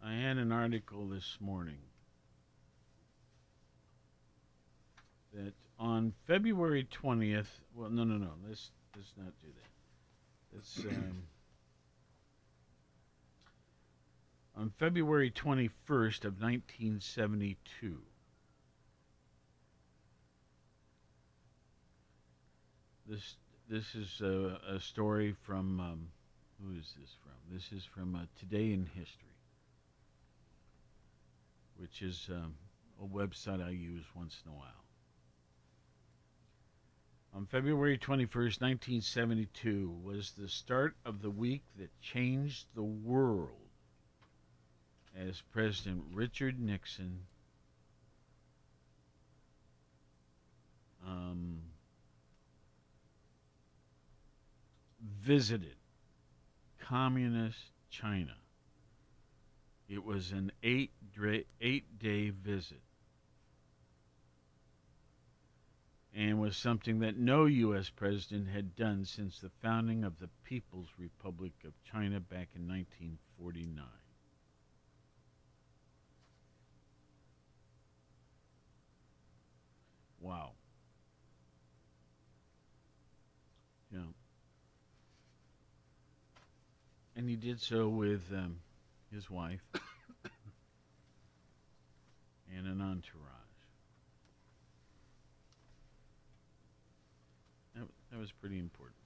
[0.03, 1.79] I had an article this morning
[5.35, 10.57] that on February 20th, well, no, no, no, let's, let's not do that.
[10.57, 11.23] Let's, um,
[14.57, 17.99] on February 21st of 1972,
[23.09, 23.37] this,
[23.69, 26.09] this is a, a story from, um,
[26.63, 27.33] who is this from?
[27.53, 29.37] This is from uh, Today in History,
[31.79, 32.55] which is um,
[33.03, 34.84] a website I use once in a while.
[37.35, 43.51] On February 21st, 1972, was the start of the week that changed the world
[45.17, 47.27] as President Richard Nixon
[51.05, 51.59] um,
[55.21, 55.75] visited
[56.79, 57.59] communist
[57.91, 58.37] China.
[59.89, 60.93] It was an eight,
[61.61, 62.84] eight day visit.
[66.17, 67.91] And was something that no U.S.
[67.91, 73.85] president had done since the founding of the People's Republic of China back in 1949.
[80.21, 80.53] Wow.
[83.93, 84.01] Yeah.
[87.17, 88.61] And he did so with um,
[89.13, 89.61] his wife
[92.57, 93.44] and an entourage.
[98.11, 98.97] That, was pretty important.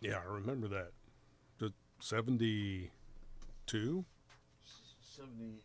[0.00, 0.92] Yeah, I remember that.
[1.58, 4.04] The 72?
[5.16, 5.62] 70.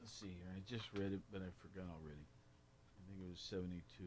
[0.00, 0.46] Let's see here.
[0.56, 2.26] I just read it, but I forgot already.
[2.96, 4.04] I think it was 72.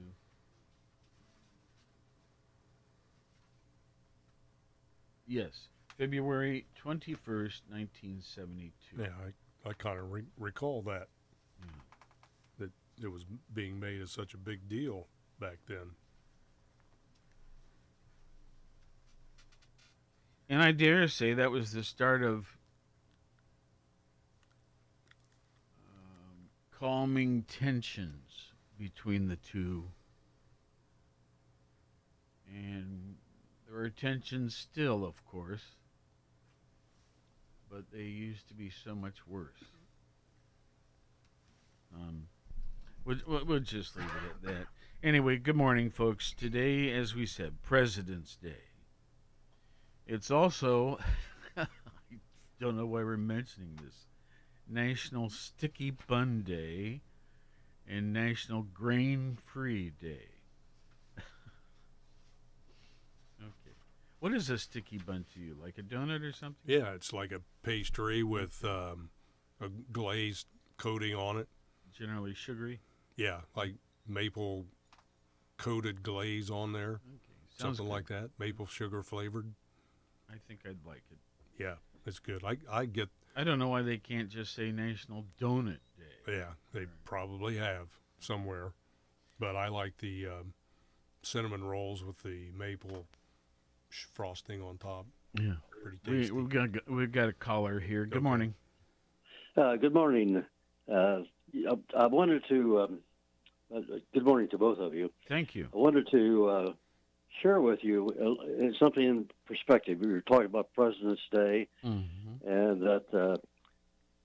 [5.28, 8.71] Yes, February 21st, 1972.
[8.97, 9.08] Yeah,
[9.65, 11.08] I, I kind of re- recall that.
[12.58, 12.71] That
[13.02, 15.08] it was being made as such a big deal
[15.39, 15.91] back then.
[20.52, 22.58] And I dare say that was the start of
[25.88, 29.86] um, calming tensions between the two.
[32.54, 33.16] And
[33.66, 35.64] there are tensions still, of course,
[37.70, 39.64] but they used to be so much worse.
[41.96, 42.28] Um,
[43.06, 44.68] we'll, we'll just leave it at that.
[45.02, 46.34] Anyway, good morning, folks.
[46.34, 48.71] Today, as we said, President's Day.
[50.12, 51.00] It's also,
[51.58, 51.65] I
[52.60, 54.08] don't know why we're mentioning this,
[54.67, 57.00] National Sticky Bun Day
[57.88, 60.28] and National Grain Free Day.
[63.39, 63.76] okay.
[64.19, 65.56] What is a sticky bun to you?
[65.63, 66.58] Like a donut or something?
[66.65, 69.12] Yeah, it's like a pastry with um,
[69.62, 71.47] a glazed coating on it.
[71.97, 72.82] Generally sugary.
[73.15, 74.65] Yeah, like maple
[75.58, 77.00] coated glaze on there.
[77.58, 77.93] Sounds Something good.
[77.93, 78.32] like that.
[78.38, 79.54] Maple sugar flavored.
[80.34, 81.17] I think I'd like it.
[81.62, 82.44] Yeah, it's good.
[82.44, 86.34] I I get I don't know why they can't just say National Donut Day.
[86.38, 87.88] yeah, they probably have
[88.20, 88.74] somewhere.
[89.39, 90.54] But I like the um,
[91.24, 93.08] cinnamon rolls with the maple
[93.89, 95.06] sh- frosting on top.
[95.39, 95.54] Yeah.
[95.82, 96.32] Pretty We, tasty.
[96.34, 98.06] we've got we've got a caller here.
[98.06, 98.24] Good Okay.
[98.24, 98.54] morning.
[99.58, 100.46] Uh, good morning.
[100.91, 101.20] Uh,
[101.70, 102.82] I, I wanted to.
[102.82, 103.00] Um,
[103.76, 103.80] uh,
[104.13, 105.12] good morning to both of you.
[105.28, 105.70] Thank you.
[105.74, 106.74] I wanted to uh,
[107.41, 110.00] share with you uh, something in perspective.
[110.00, 112.48] We were talking about President's Day, Mm-hmm.
[112.50, 113.38] and that uh,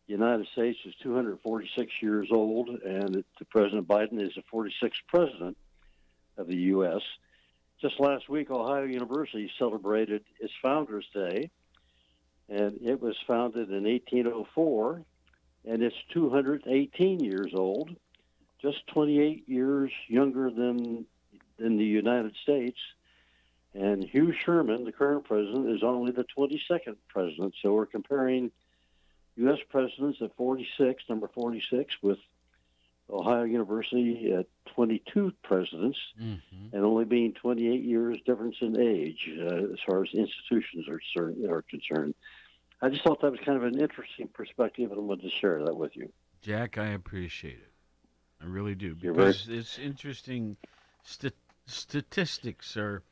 [0.07, 5.57] the United States is 246 years old, and that President Biden is the 46th president
[6.37, 7.03] of the U.S.
[7.81, 11.51] Just last week, Ohio University celebrated its Founders Day,
[12.49, 15.03] and it was founded in 1804,
[15.67, 17.91] and it's 218 years old,
[18.63, 21.05] just 28 years younger than
[21.59, 22.79] than the United States.
[23.75, 27.55] And Hugh Sherman, the current president, is only the 22nd president.
[27.63, 28.51] So we're comparing
[29.37, 29.59] U.S.
[29.69, 32.19] presidents at 46, number 46, with
[33.11, 36.75] Ohio University at 22 presidents, Mm-hmm.
[36.75, 41.35] and only being 28 years difference in age uh, as far as institutions are, cer-
[41.51, 42.15] are concerned.
[42.81, 45.63] I just thought that was kind of an interesting perspective, and I wanted to share
[45.65, 46.11] that with you.
[46.43, 47.71] Jack, I appreciate it.
[48.43, 50.57] I really do because it's interesting.
[51.05, 51.33] St-
[51.67, 53.03] statistics are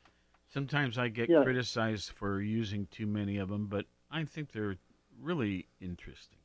[0.53, 1.43] sometimes I get Yeah.
[1.43, 4.77] criticized for using too many of them, but I think they're
[5.21, 6.37] really interesting.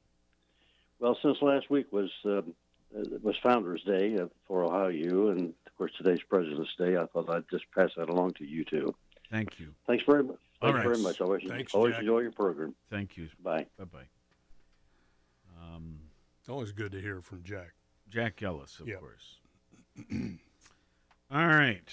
[0.99, 2.55] Well, since last week was um,
[2.97, 7.07] uh, was Founders Day uh, for Ohio U, and of course today's President's Day, I
[7.07, 8.95] thought I'd just pass that along to you too.
[9.31, 9.75] Thank you.
[9.87, 10.39] Thanks very much.
[10.61, 10.93] All Thanks right.
[10.95, 11.21] very much.
[11.21, 12.01] I always, Thanks, always Jack.
[12.01, 12.75] enjoy your program.
[12.91, 13.29] Thank you.
[13.43, 13.67] Bye.
[13.79, 14.09] Bye bye.
[15.63, 16.01] Um,
[16.49, 17.75] Always good to hear from Jack.
[18.09, 18.97] Jack Ellis, of Yeah.
[18.97, 19.37] course.
[21.33, 21.89] All right.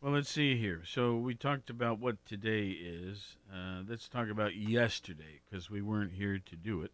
[0.00, 0.82] Well, let's see here.
[0.86, 3.34] So we talked about what today is.
[3.52, 6.92] Uh, let's talk about yesterday because we weren't here to do it.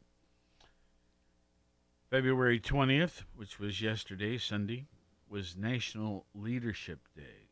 [2.08, 4.86] February 20th, which was yesterday, Sunday,
[5.28, 7.50] was National Leadership Day.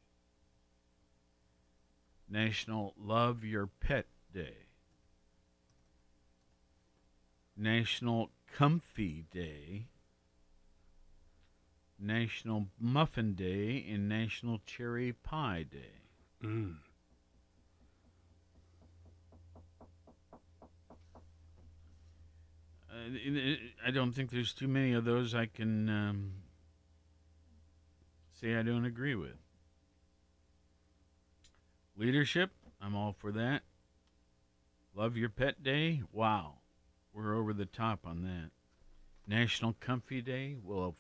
[2.27, 4.65] National Love Your Pet Day.
[7.55, 9.89] National Comfy Day,
[12.03, 16.03] National Muffin Day, and National Cherry Pie Day.
[16.45, 16.75] Mm.
[22.91, 23.55] Uh,
[23.87, 26.33] I don't think there's too many of those I can um,
[28.33, 29.37] say I don't agree with.
[31.97, 33.63] Leadership, I'm all for that.
[34.95, 36.55] Love Your Pet Day, wow.
[37.15, 38.51] We're over the top on that.
[39.27, 40.95] National Comfy Day, well, of.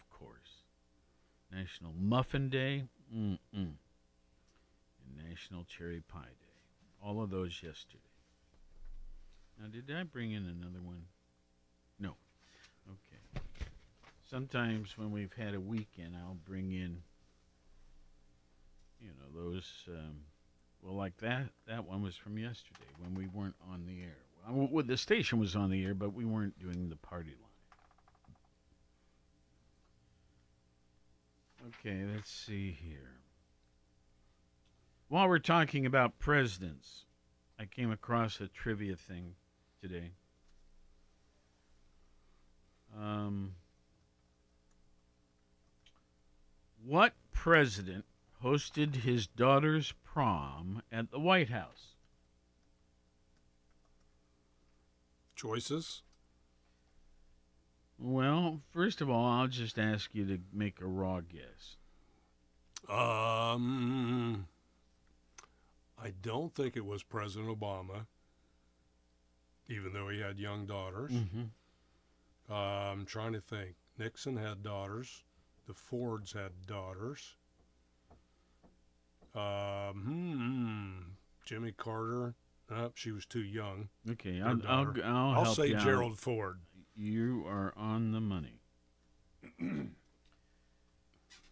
[1.52, 2.84] National Muffin Day,
[3.14, 3.38] mm-mm.
[3.52, 3.76] And
[5.28, 7.04] National Cherry Pie Day.
[7.04, 7.98] All of those yesterday.
[9.60, 11.02] Now, did I bring in another one?
[12.00, 12.14] No.
[12.88, 13.42] Okay.
[14.28, 17.02] Sometimes when we've had a weekend, I'll bring in,
[19.00, 19.84] you know, those.
[19.88, 20.24] Um,
[20.82, 21.48] well, like that.
[21.68, 24.16] That one was from yesterday when we weren't on the air.
[24.48, 27.36] Well, the station was on the air, but we weren't doing the party line.
[31.68, 33.20] Okay, let's see here.
[35.08, 37.04] While we're talking about presidents,
[37.58, 39.34] I came across a trivia thing
[39.80, 40.10] today.
[42.98, 43.54] Um,
[46.84, 48.06] what president
[48.42, 51.94] hosted his daughter's prom at the White House?
[55.36, 56.02] Choices?
[58.02, 61.76] Well, first of all, I'll just ask you to make a raw guess.
[62.88, 64.48] Um,
[65.96, 68.06] I don't think it was President Obama,
[69.68, 71.12] even though he had young daughters.
[71.12, 71.50] Mhm.
[72.50, 73.76] Uh, I'm trying to think.
[73.98, 75.22] Nixon had daughters.
[75.66, 77.36] The Fords had daughters.
[79.32, 81.12] Um, hmm,
[81.44, 82.34] Jimmy Carter.
[82.68, 83.90] Uh, she was too young.
[84.10, 84.94] Okay, I'll, I'll.
[85.04, 85.74] I'll, help say.
[85.74, 86.60] Gerald Ford.
[86.94, 88.60] You are on the money.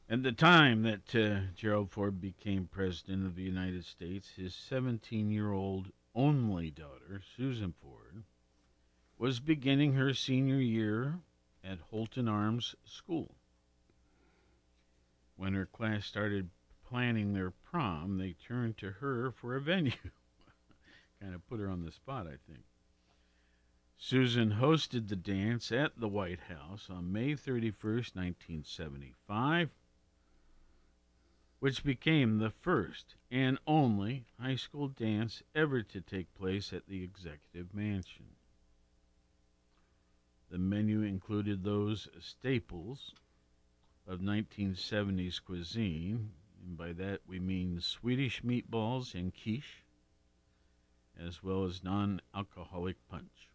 [0.09, 5.31] At the time that uh, Gerald Ford became president of the United States, his 17
[5.31, 8.25] year old only daughter, Susan Ford,
[9.19, 11.21] was beginning her senior year
[11.63, 13.35] at Holton Arms School.
[15.37, 16.51] When her class started
[16.89, 19.93] planning their prom, they turned to her for a venue.
[21.21, 22.65] kind of put her on the spot, I think.
[24.03, 29.69] Susan hosted the dance at the White House on May 31, 1975,
[31.59, 37.03] which became the first and only high school dance ever to take place at the
[37.03, 38.25] Executive Mansion.
[40.49, 43.15] The menu included those staples
[44.07, 46.33] of 1970s cuisine,
[46.65, 49.85] and by that we mean Swedish meatballs and quiche,
[51.19, 53.50] as well as non alcoholic punch.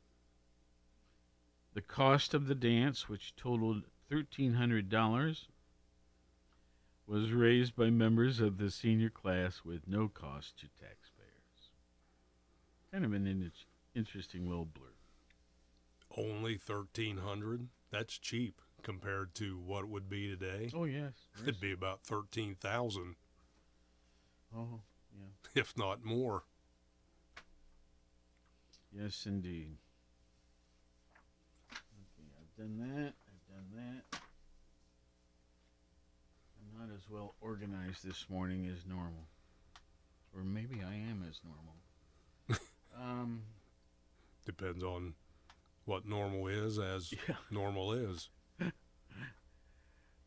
[1.76, 5.47] The cost of the dance, which totaled $1,300,
[7.05, 11.69] was raised by members of the senior class with no cost to taxpayers.
[12.93, 13.51] Kind of an in-
[13.93, 14.93] interesting little blurb.
[16.17, 17.67] Only thirteen hundred.
[17.91, 20.71] That's cheap compared to what it would be today.
[20.73, 21.11] Oh, yes.
[21.43, 23.15] It'd be about 13000
[24.55, 24.78] Oh, uh-huh,
[25.13, 25.59] yeah.
[25.61, 26.43] if not more.
[28.93, 29.76] Yes, indeed.
[32.58, 33.14] Done that.
[33.28, 34.20] I've done that.
[36.60, 39.28] I'm not as well organized this morning as normal.
[40.34, 42.60] Or maybe I am as normal.
[43.01, 43.41] um,
[44.45, 45.16] Depends on
[45.86, 47.14] what normal is, as
[47.51, 48.30] normal is.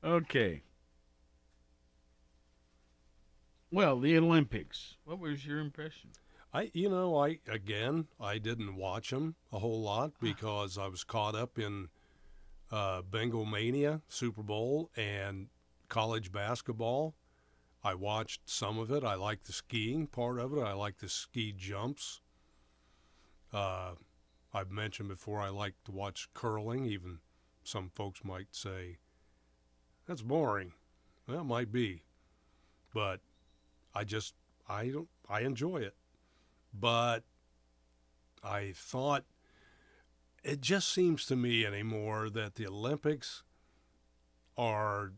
[0.05, 0.63] okay.
[3.71, 4.97] Well, the Olympics.
[5.05, 6.11] What was your impression?
[6.53, 11.05] I, you know, I again, I didn't watch them a whole lot because I was
[11.05, 11.89] caught up in
[12.71, 15.49] uh, Bengal Mania, Super Bowl, and
[15.89, 17.15] college basketball.
[17.83, 19.05] I watched some of it.
[19.05, 20.61] I like the skiing part of it.
[20.61, 22.21] I like the ski jumps.
[23.53, 23.93] Uh,
[24.53, 26.87] I've mentioned before I like to watch curling.
[26.87, 27.21] Even
[27.63, 28.99] some folks might say
[30.07, 30.73] that's boring.
[31.27, 32.03] Well, it might be,
[32.93, 33.21] but
[33.95, 34.35] I just
[34.69, 35.95] I don't I enjoy it.
[36.73, 37.25] But
[38.43, 39.25] I thought
[40.45, 43.43] it just seems to me anymore that the Olympics
[44.57, 45.13] are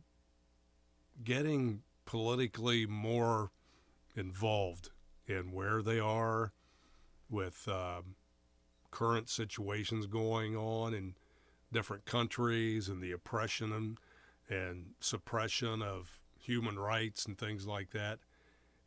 [1.22, 3.50] getting politically more
[4.14, 4.90] involved
[5.26, 6.52] in where they are
[7.28, 8.16] with um,
[8.90, 11.14] current situations going on in
[11.72, 13.98] different countries and the oppression and,
[14.48, 18.18] and suppression of human rights and things like that.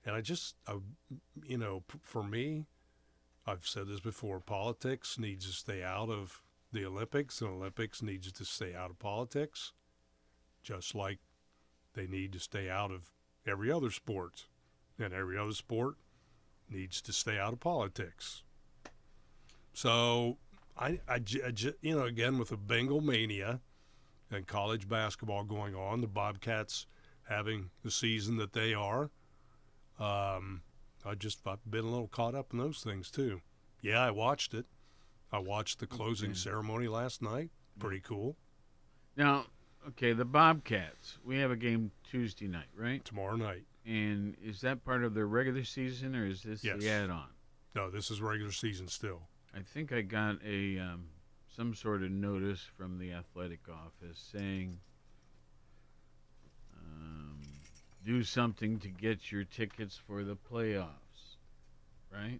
[0.05, 0.77] And I just, I,
[1.45, 2.65] you know, for me,
[3.45, 6.41] I've said this before politics needs to stay out of
[6.71, 9.73] the Olympics, and Olympics needs to stay out of politics,
[10.63, 11.19] just like
[11.93, 13.11] they need to stay out of
[13.45, 14.45] every other sport.
[14.99, 15.95] And every other sport
[16.69, 18.43] needs to stay out of politics.
[19.73, 20.37] So,
[20.77, 23.59] I, I, I you know, again, with the Bengal mania
[24.31, 26.85] and college basketball going on, the Bobcats
[27.27, 29.09] having the season that they are,
[29.99, 30.61] um,
[31.05, 33.41] I just I've been a little caught up in those things too.
[33.81, 34.65] Yeah, I watched it.
[35.31, 36.37] I watched the closing Okay.
[36.39, 37.49] ceremony last night.
[37.79, 38.37] Pretty cool.
[39.17, 39.47] Now,
[39.89, 41.17] okay, the Bobcats.
[41.25, 43.03] We have a game Tuesday night, right?
[43.03, 43.65] Tomorrow night.
[43.85, 46.79] And is that part of their regular season, or is this Yes.
[46.79, 47.29] the add-on?
[47.75, 49.27] No, this is regular season still.
[49.53, 51.09] I think I got a um,
[51.47, 54.79] some sort of notice from the athletic office saying,
[56.77, 57.39] um,
[58.05, 61.37] "Do something to get your tickets for the playoffs."
[62.11, 62.39] Right?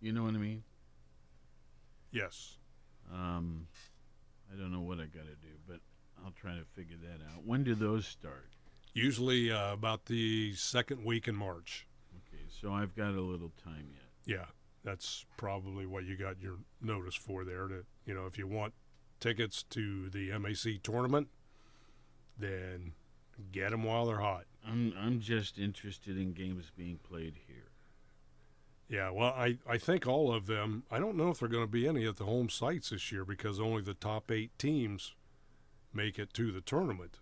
[0.00, 0.62] You know what I mean?
[2.12, 2.56] Yes.
[3.12, 3.66] Um,
[4.52, 5.80] I don't know what I got to do, but
[6.24, 7.44] I'll try to figure that out.
[7.44, 8.48] When do those start?
[8.92, 11.86] Usually uh, about the second week in March.
[12.16, 14.38] Okay, so I've got a little time yet.
[14.38, 14.46] Yeah,
[14.84, 17.68] that's probably what you got your notice for there.
[17.68, 18.74] To you know, if you want
[19.20, 21.28] tickets to the MAC tournament,
[22.36, 22.92] then
[23.52, 24.44] get them while they're hot.
[24.66, 27.70] I'm I'm just interested in games being played here.
[28.88, 30.82] Yeah, well, I, I think all of them.
[30.90, 33.12] I don't know if there are going to be any at the home sites this
[33.12, 35.14] year because only the top eight teams
[35.94, 37.20] make it to the tournament.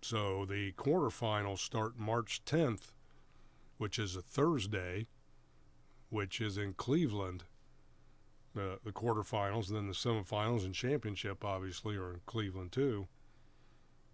[0.00, 2.92] So the quarterfinals start March 10th,
[3.76, 5.08] which is a Thursday,
[6.08, 7.44] which is in Cleveland.
[8.56, 13.08] Uh, the quarterfinals, and then the semifinals and championship obviously are in Cleveland too.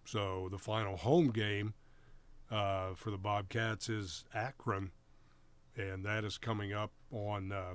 [0.05, 1.73] So the final home game
[2.51, 4.91] uh, for the Bobcats is Akron
[5.75, 7.73] and that is coming up on uh,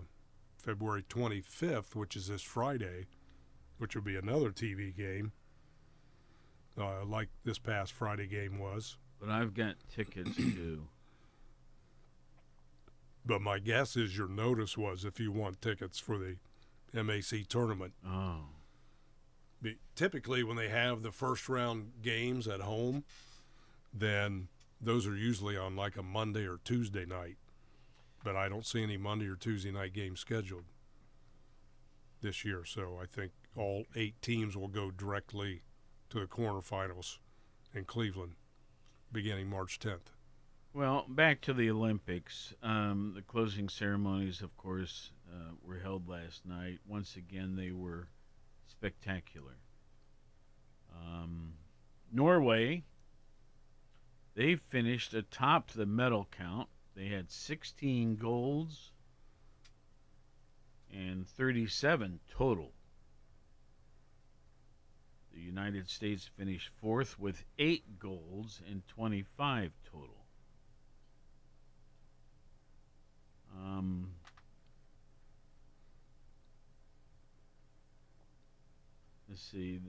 [0.57, 3.07] February 25th, which is this Friday,
[3.79, 5.33] which will be another TV game,
[6.81, 8.97] uh, like this past Friday game was.
[9.21, 10.87] But I've got tickets to.
[13.27, 16.37] But my guess is your notice was if you want tickets for the
[16.95, 17.95] MAC tournament.
[18.07, 18.43] Oh.
[19.95, 23.05] Typically, when they have the first round games at home,
[23.93, 24.49] then
[24.81, 27.37] those are usually on like a Monday or Tuesday night.
[28.23, 30.65] But I don't see any Monday or Tuesday night games scheduled
[32.21, 32.65] this year.
[32.65, 35.63] So I think all eight teams will go directly
[36.11, 37.19] to the quarterfinals
[37.75, 38.33] in Cleveland
[39.13, 40.13] beginning March 10th.
[40.75, 42.55] Well, back to the Olympics.
[42.63, 46.79] Um, the closing ceremonies, of course, uh, were held last night.
[46.87, 48.09] Once again, they were
[48.69, 49.57] spectacular.
[50.95, 51.55] Um,
[52.13, 52.85] Norway,
[54.35, 56.69] they finished atop the medal count.
[56.95, 58.93] They had 16 golds
[60.93, 62.73] and 37 total.
[65.33, 70.25] The United States finished fourth with eight golds and 25 total.
[73.57, 74.11] Um,
[79.29, 79.81] let's see.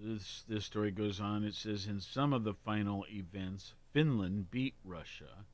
[0.00, 1.44] This this story goes on.
[1.44, 5.46] It says in some of the final events, Finland beat Russia,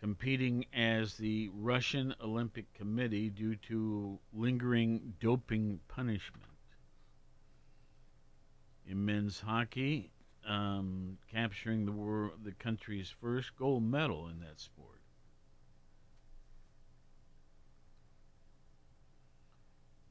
[0.00, 6.44] competing as the Russian Olympic Committee due to lingering doping punishment.
[8.86, 10.10] In men's hockey,
[10.46, 14.91] um, capturing the wor- the country's first gold medal in that sport.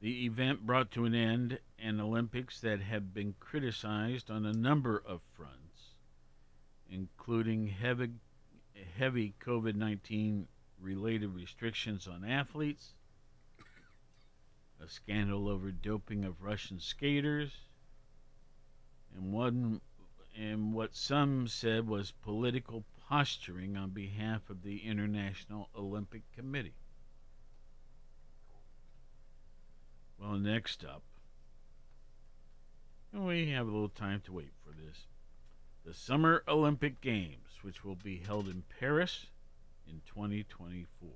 [0.02, 4.98] The event brought to an end an Olympics that had been criticized on a number
[4.98, 5.94] of fronts,
[6.90, 8.10] including heavy,
[8.96, 10.48] heavy COVID 19
[10.80, 12.94] related restrictions on athletes,
[14.80, 17.52] a scandal over doping of Russian skaters,
[19.14, 19.80] and one
[20.34, 26.74] and what some said was political posturing on behalf of the International Olympic Committee.
[30.22, 31.02] Well, next up,
[33.12, 35.06] we have a little time to wait for this.
[35.84, 39.26] The Summer Olympic Games, which will be held in Paris
[39.88, 41.10] in 2024.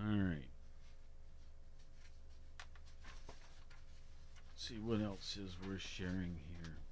[0.00, 0.48] All right.
[4.48, 6.83] Let's see what else is worth sharing here.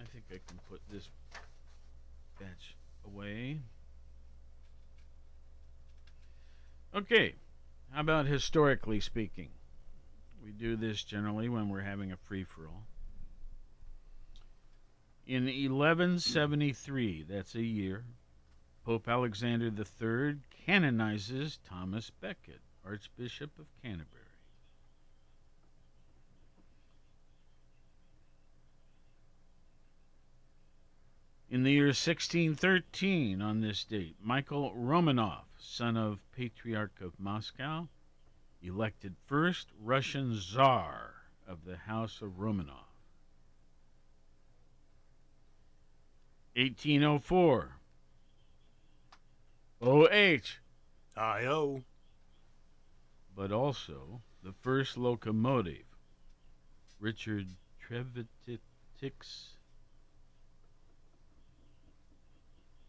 [0.00, 1.08] I think I can put this
[2.38, 3.58] batch away.
[6.94, 7.34] Okay,
[7.92, 9.48] how about historically speaking?
[10.42, 12.84] We do this generally when we're having a free for all.
[15.26, 18.04] In 1173, that's a year,
[18.84, 24.17] Pope Alexander III canonizes Thomas Becket, Archbishop of Canterbury.
[31.50, 37.88] In the year 1613, on this date, Michael Romanov, son of Patriarch of Moscow,
[38.60, 41.14] elected first Russian Tsar
[41.46, 42.84] of the House of Romanov.
[46.54, 47.78] 1804,
[49.80, 50.58] OH.
[51.16, 51.82] I.O.
[53.34, 55.86] But also the first locomotive,
[57.00, 59.57] Richard Trevithick's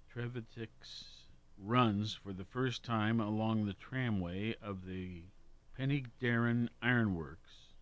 [0.09, 1.05] Trevithick's
[1.57, 5.23] runs for the first time along the tramway of the
[5.77, 7.73] Penydarren Ironworks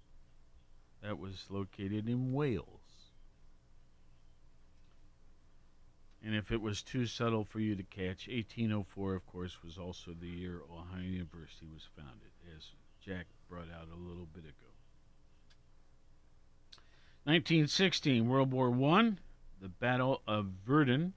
[1.02, 2.66] that was located in Wales.
[6.24, 10.14] And if it was too subtle for you to catch, 1804, of course, was also
[10.14, 14.74] the year Ohio University was founded, as Jack brought out a little bit ago.
[17.24, 19.14] 1916, World War I,
[19.62, 21.14] the Battle of Verdun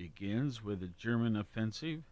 [0.00, 2.02] begins with a German offensive,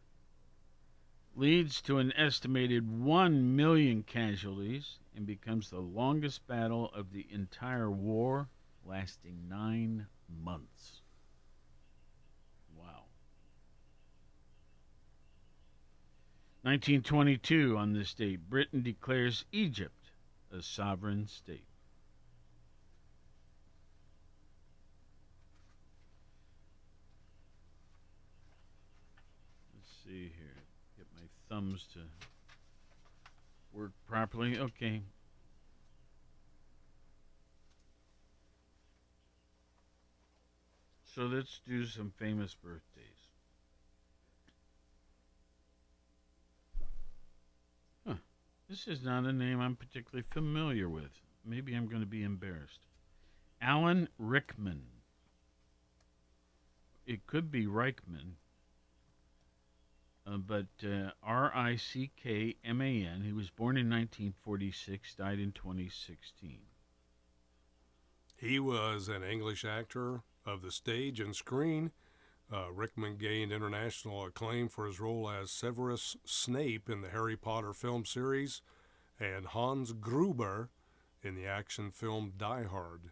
[1.34, 7.90] leads to an estimated 1 million casualties, and becomes the longest battle of the entire
[7.90, 8.46] war,
[8.84, 11.00] lasting nine months.
[12.76, 13.06] Wow.
[16.60, 20.10] 1922, on this date, Britain declares Egypt
[20.52, 21.64] a sovereign state.
[30.08, 30.64] see here.
[30.96, 32.00] Get my thumbs to
[33.72, 34.58] work properly.
[34.58, 35.02] Okay.
[41.14, 42.82] So let's do some famous birthdays.
[48.06, 48.14] Huh.
[48.68, 51.10] This is not a name I'm particularly familiar with.
[51.44, 52.80] Maybe I'm going to be embarrassed.
[53.60, 54.82] Alan Rickman.
[57.06, 58.34] It could be Reichman
[60.28, 63.22] Uh, but uh, R I C K M A N.
[63.24, 66.58] He was born in 1946, died in 2016.
[68.36, 71.92] He was an English actor of the stage and screen.
[72.52, 77.72] Uh, Rickman gained international acclaim for his role as Severus Snape in the Harry Potter
[77.72, 78.62] film series
[79.20, 80.70] and Hans Gruber
[81.22, 83.10] in the action film Die Hard.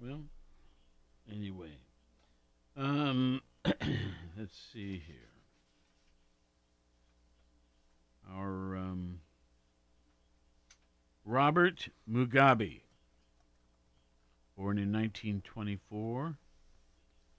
[0.00, 0.22] Well,
[1.30, 1.78] anyway,
[2.76, 3.42] um,
[4.38, 5.30] let's see here.
[8.30, 9.20] Our um,
[11.24, 12.82] Robert Mugabe,
[14.56, 16.38] born in 1924,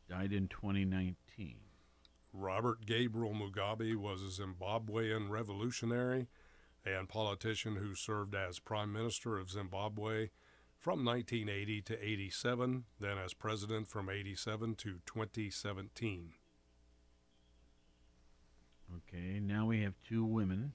[0.10, 1.58] died in 2019.
[2.34, 6.28] Robert Gabriel Mugabe was a Zimbabwean revolutionary
[6.84, 10.30] and politician who served as Prime Minister of Zimbabwe
[10.86, 16.34] from 1980 to 87, then as President from 87 to 2017.
[18.96, 20.74] Okay, now we have two women,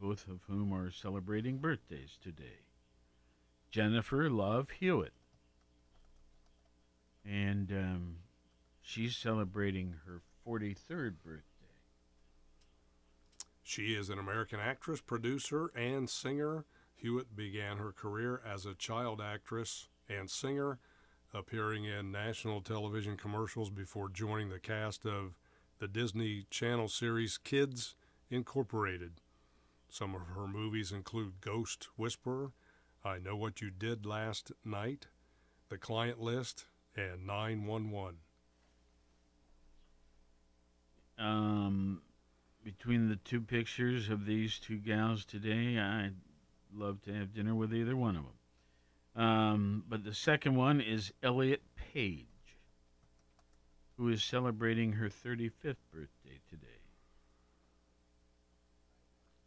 [0.00, 2.64] both of whom are celebrating birthdays today.
[3.70, 5.12] Jennifer Love Hewitt.
[7.22, 8.16] And um,
[8.80, 11.44] she's celebrating her 43rd birthday.
[13.62, 16.64] She is an American actress, producer, and singer.
[16.94, 20.78] Hewitt began her career as a child actress and singer,
[21.32, 25.34] appearing in national television commercials before joining the cast of
[25.78, 27.94] the Disney Channel series Kids
[28.30, 29.20] Incorporated.
[29.88, 32.52] Some of her movies include Ghost Whisperer,
[33.04, 35.08] I Know What You Did Last Night,
[35.68, 36.66] The Client List,
[36.96, 38.16] and 911.
[41.18, 42.02] Um,
[42.64, 46.14] between the two pictures of these two gals today, I'd
[46.74, 49.22] love to have dinner with either one of them.
[49.24, 52.26] Um, but the second one is Elliot Page,
[53.96, 56.66] who is celebrating her 35th birthday today.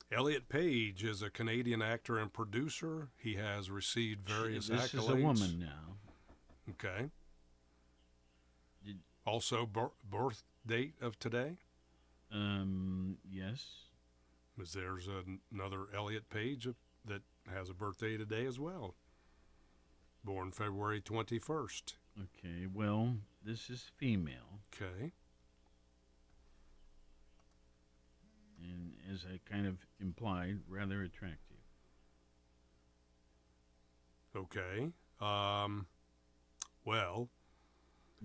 [0.09, 3.09] Elliot Page is a Canadian actor and producer.
[3.17, 4.99] He has received various this accolades.
[4.99, 5.97] is a woman now.
[6.69, 7.09] Okay.
[8.85, 11.57] Did- also, bir- birth date of today.
[12.31, 13.67] Um, yes.
[14.61, 16.67] Is there's an- another Elliot Page
[17.07, 18.95] that has a birthday today as well.
[20.23, 21.93] Born February 21st.
[22.19, 24.61] Okay, well, this is female.
[24.73, 25.13] Okay.
[28.59, 31.57] and as I kind of implied, rather attractive.
[34.35, 34.89] Okay.
[35.21, 35.85] Um,
[36.83, 37.29] well,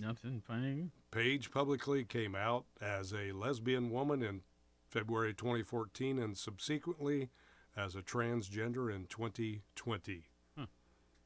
[0.00, 0.90] Nothing funny.
[1.10, 4.40] Page publicly came out as a lesbian woman in
[4.88, 7.28] February 2014 and subsequently
[7.76, 10.24] as a transgender in 2020.
[10.56, 10.66] Huh.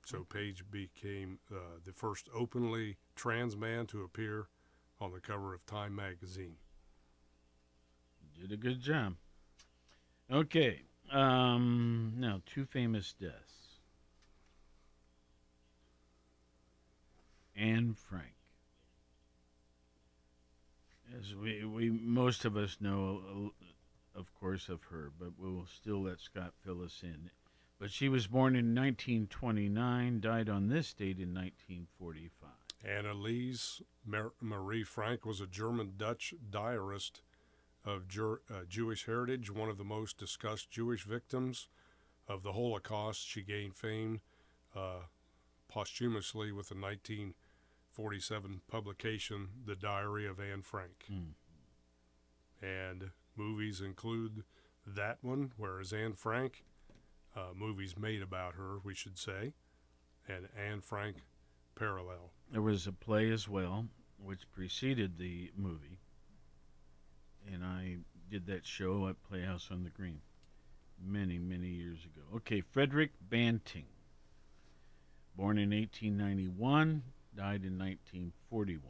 [0.05, 4.49] So Page became uh, the first openly trans man to appear
[5.01, 6.57] on the cover of Time magazine.
[8.41, 9.15] Did a good job.
[10.31, 10.83] Okay.
[11.13, 13.57] Um, now, two famous deaths.
[17.57, 18.35] Anne Frank.
[21.19, 23.65] As we, we most of us know, uh,
[24.17, 27.31] of course, of her, but we'll still let Scott fill us in.
[27.79, 32.51] But she was born in 1929, died on this date in 1945.
[32.85, 37.21] Anneliese Mar- Marie Frank was a German Dutch diarist
[37.85, 41.69] of Jer- uh, Jewish heritage, one of the most discussed Jewish victims
[42.27, 43.27] of the Holocaust.
[43.27, 44.21] She gained fame
[44.75, 45.03] uh,
[45.69, 51.05] posthumously with the 1947 publication, The Diary of Anne Frank.
[52.63, 54.45] And movies include
[54.87, 56.65] that one, whereas Anne Frank,
[57.37, 59.53] uh, movies made about her, we should say,
[60.29, 61.17] and Anne Frank
[61.75, 62.31] parallel.
[62.51, 63.87] There was a play as well,
[64.23, 65.99] which preceded the movie,
[67.53, 67.99] and I
[68.31, 70.21] did that show at Playhouse on the Green
[71.05, 72.23] many, many years ago.
[72.37, 73.87] Okay, Frederick Banting,
[75.37, 77.03] born in 1891,
[77.37, 78.81] died in 1941.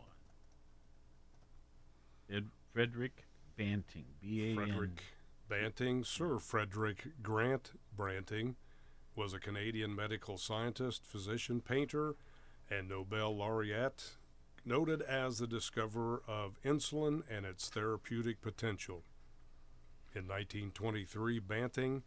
[2.31, 3.26] Ed Frederick
[3.57, 4.57] Banting, B A N.
[4.57, 5.03] Frederick
[5.49, 8.57] Banting, Sir Frederick Grant Banting,
[9.15, 12.17] was a Canadian medical scientist, physician, painter,
[12.69, 14.17] and Nobel laureate,
[14.65, 19.05] noted as the discoverer of insulin and its therapeutic potential.
[20.15, 22.03] In 1923, Banting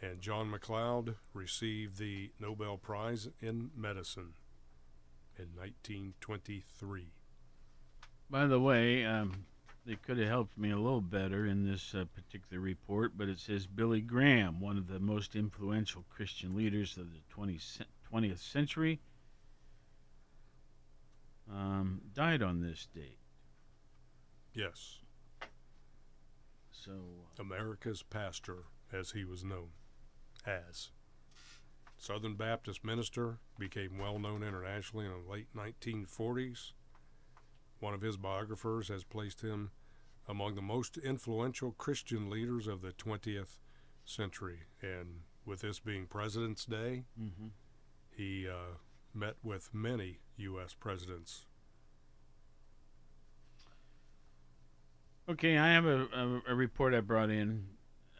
[0.00, 4.34] and John MacLeod received the Nobel Prize in Medicine
[5.38, 7.12] in 1923.
[8.28, 9.46] By the way, um,
[9.84, 13.38] they could have helped me a little better in this uh, particular report, but it
[13.38, 18.38] says Billy Graham, one of the most influential Christian leaders of the 20, cen- 20th
[18.38, 19.00] century,
[21.50, 23.18] um, died on this date.
[24.54, 25.00] Yes.
[26.70, 26.92] So
[27.38, 29.70] America's pastor, as he was known
[30.46, 30.90] as.
[31.98, 36.72] Southern Baptist minister, became well known internationally in the late 1940s.
[37.82, 39.72] One of his biographers has placed him
[40.28, 43.58] among the most influential Christian leaders of the 20th
[44.04, 44.60] century.
[44.80, 47.50] And with this being President's Day, Mhm.
[48.16, 48.76] he uh,
[49.12, 50.74] met with many U.S.
[50.74, 51.46] presidents.
[55.28, 57.66] Okay, I have a, a, a report I brought in.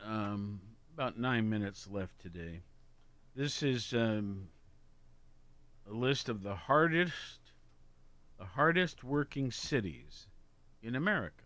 [0.02, 0.60] Um,
[0.92, 2.62] about nine minutes left today.
[3.36, 4.48] This is um,
[5.88, 7.38] a list of the hardest,
[8.43, 10.26] the hardest working cities
[10.82, 11.45] in America.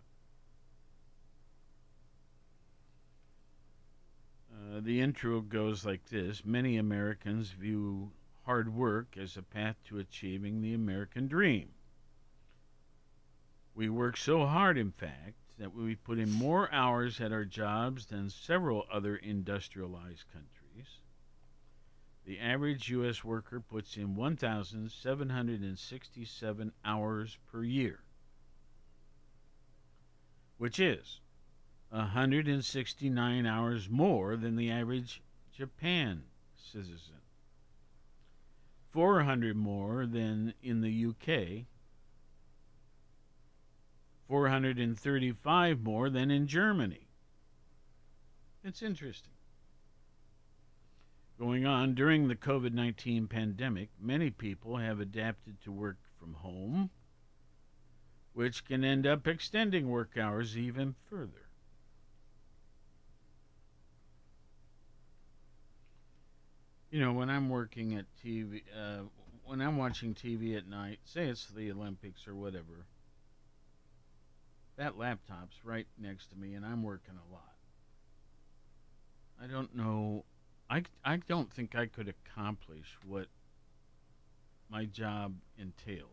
[4.50, 8.12] Uh, the intro goes like this Many Americans view
[8.46, 11.68] hard work as a path to achieving the American dream.
[13.74, 18.06] We work so hard, in fact, that we put in more hours at our jobs
[18.06, 21.00] than several other industrialized countries.
[22.26, 23.22] The average U.S.
[23.22, 28.00] worker puts in 1,767 hours per year,
[30.58, 31.20] which is
[31.90, 35.22] 169 hours more than the average
[35.52, 36.24] Japan
[36.56, 37.20] citizen,
[38.90, 41.66] 400 more than in the UK,
[44.26, 47.06] 435 more than in Germany.
[48.64, 49.35] It's interesting.
[51.38, 56.90] Going on, during the COVID 19 pandemic, many people have adapted to work from home,
[58.32, 61.48] which can end up extending work hours even further.
[66.90, 69.02] You know, when I'm working at TV, uh,
[69.44, 72.86] when I'm watching TV at night, say it's the Olympics or whatever,
[74.76, 77.52] that laptop's right next to me and I'm working a lot.
[79.42, 80.24] I don't know.
[80.68, 83.26] I, I don't think I could accomplish what
[84.68, 86.10] my job entails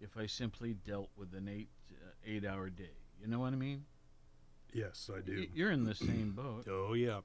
[0.00, 2.96] if I simply dealt with an eight uh, eight hour day.
[3.20, 3.84] You know what I mean?
[4.72, 5.46] Yes, I do.
[5.54, 6.66] You're in the same boat.
[6.70, 7.20] Oh, yeah.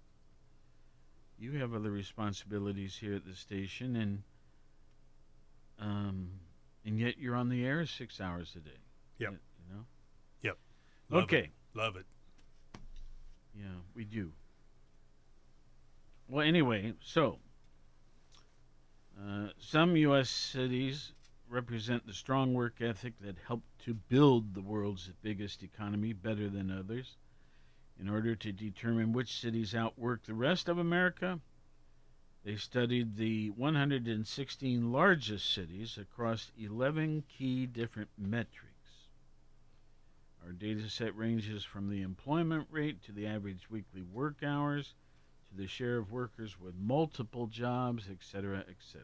[1.38, 4.24] You have other responsibilities here at the station, and
[5.80, 6.30] um,
[6.86, 8.78] and yet you're on the air six hours a day.
[9.18, 9.32] Yep.
[9.32, 9.84] You know.
[10.42, 10.58] Yep.
[11.10, 11.38] Love okay.
[11.40, 11.78] It.
[11.78, 12.06] Love it.
[13.56, 13.66] Yeah,
[13.96, 14.32] we do.
[16.34, 17.38] Well, anyway, so
[19.24, 20.32] uh, some U.S.
[20.32, 21.12] cities
[21.48, 26.72] represent the strong work ethic that helped to build the world's biggest economy better than
[26.72, 27.18] others.
[28.00, 31.40] In order to determine which cities outwork the rest of America,
[32.44, 39.06] they studied the 116 largest cities across 11 key different metrics.
[40.44, 44.96] Our data set ranges from the employment rate to the average weekly work hours
[45.56, 49.04] to the share of workers with multiple jobs, etc., etc.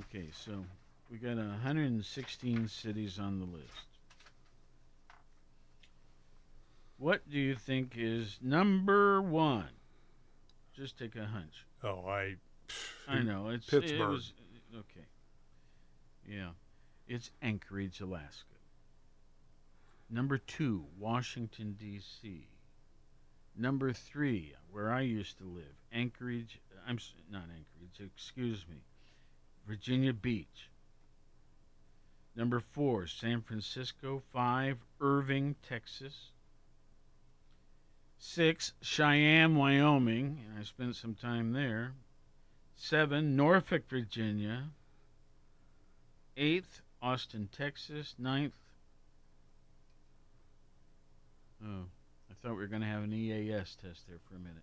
[0.00, 0.64] Okay, so
[1.10, 3.66] we got 116 cities on the list.
[6.98, 9.68] What do you think is number one?
[10.74, 11.64] Just take a hunch.
[11.82, 12.36] Oh, I.
[13.08, 14.10] I know it's It Pittsburgh.
[14.10, 14.32] was,
[14.74, 15.06] okay.
[16.28, 16.50] Yeah,
[17.08, 18.44] it's Anchorage, Alaska.
[20.08, 22.46] Number two, Washington D.C.
[23.56, 26.60] Number three, where I used to live, Anchorage.
[26.86, 26.98] I'm
[27.30, 28.10] not Anchorage.
[28.16, 28.78] Excuse me,
[29.66, 30.70] Virginia Beach.
[32.36, 34.22] Number four, San Francisco.
[34.32, 36.30] Five, Irving, Texas.
[38.18, 41.92] Six, Cheyenne, Wyoming, and I spent some time there.
[42.76, 44.70] Seven, Norfolk, Virginia.
[46.36, 48.14] Eighth, Austin, Texas.
[48.18, 48.54] Ninth,
[51.64, 51.84] oh,
[52.42, 54.62] thought we were going to have an EAS test there for a minute.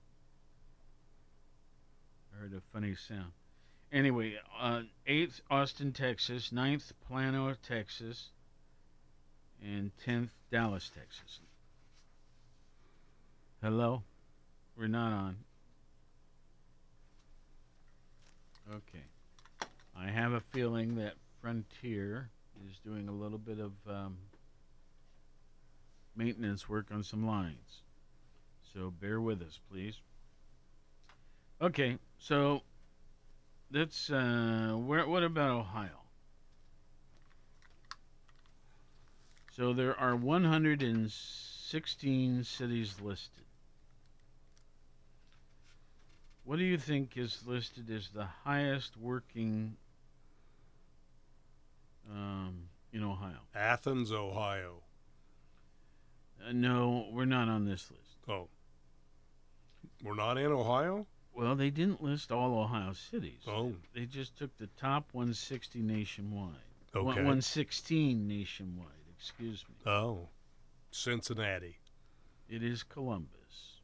[2.34, 3.32] I heard a funny sound.
[3.92, 6.52] Anyway, uh, eighth, Austin, Texas.
[6.52, 8.30] Ninth, Plano, Texas.
[9.64, 11.40] And tenth, Dallas, Texas.
[13.62, 14.04] Hello?
[14.78, 15.38] We're not on.
[18.72, 19.04] Okay.
[19.96, 22.30] I have a feeling that Frontier
[22.70, 24.18] is doing a little bit of um,
[26.18, 27.84] maintenance work on some lines.
[28.74, 29.96] So bear with us, please.
[31.62, 32.64] Okay, so
[33.72, 35.08] that's uh, where.
[35.08, 36.02] What about Ohio?
[39.52, 43.44] So there are 116 cities listed.
[46.44, 49.76] What do you think is listed as the highest working
[52.10, 53.40] um, in Ohio?
[53.56, 54.84] Athens, Ohio.
[56.46, 58.18] Uh, no, we're not on this list.
[58.28, 58.48] Oh.
[60.04, 61.08] We're not in Ohio?
[61.36, 63.42] Well, they didn't list all Ohio cities.
[63.48, 63.74] Oh.
[63.94, 66.56] They just took the top 160 nationwide.
[66.96, 67.06] Okay.
[67.06, 69.92] 116 nationwide, excuse me.
[69.92, 70.30] Oh.
[70.92, 71.78] Cincinnati.
[72.50, 73.82] It is Columbus.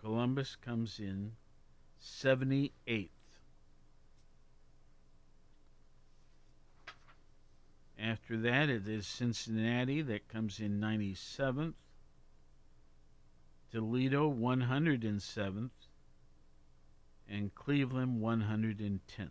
[0.00, 1.32] Columbus comes in
[2.02, 3.10] 78th.
[8.00, 11.74] After that, it is Cincinnati that comes in 97th.
[13.72, 15.70] Toledo 107th.
[17.28, 19.28] And Cleveland 110th.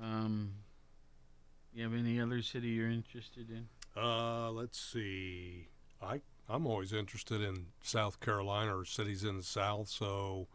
[0.00, 0.52] Um,
[1.74, 3.68] you have any other city you're interested in?
[4.00, 5.66] Uh, let's see.
[6.00, 10.48] I I'm always interested in South Carolina or cities in the South, so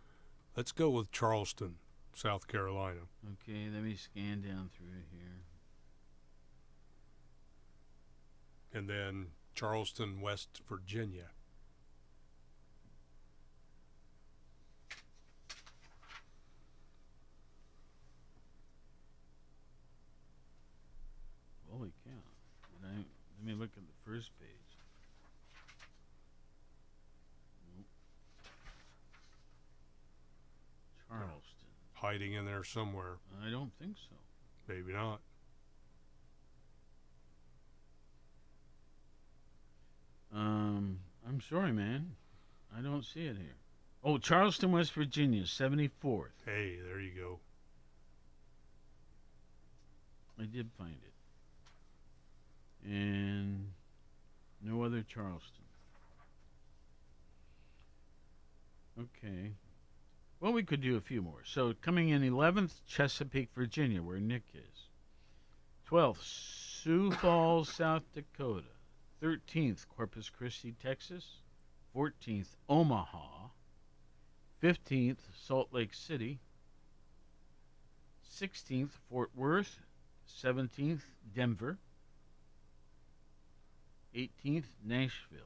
[0.57, 1.75] let's go with Charleston,
[2.15, 3.01] South Carolina.
[3.25, 5.43] Okay, let me scan down through here.
[8.73, 11.27] And then Charleston, West Virginia.
[21.71, 22.11] Holy cow!
[22.83, 24.49] I, let me look at the first page.
[27.75, 27.85] Nope.
[31.09, 31.41] Charleston.
[32.03, 33.15] Hiding in there somewhere.
[33.47, 34.15] I don't think so.
[34.67, 35.21] Maybe not.
[40.35, 42.11] Um, I'm sorry, man.
[42.77, 43.55] I don't see it here.
[44.03, 46.25] Oh, Charleston, West Virginia, 74th.
[46.45, 47.39] Hey, there you go.
[50.37, 50.97] I did find
[52.83, 52.89] it.
[52.91, 53.67] And
[54.61, 55.63] no other Charleston.
[58.99, 59.53] Okay.
[60.43, 61.41] Well, we could do a few more.
[61.45, 64.89] So coming in 11th, Chesapeake, Virginia, where Nick is.
[65.89, 68.67] 12th, Sioux Falls, South Dakota.
[69.21, 71.37] 13th, Corpus Christi, Texas.
[71.95, 73.51] 14th, Omaha.
[74.61, 76.41] 15th, Salt Lake City.
[78.29, 79.79] 16th, Fort Worth.
[80.43, 81.77] 17th, Denver.
[84.13, 85.39] 18th, Nashville.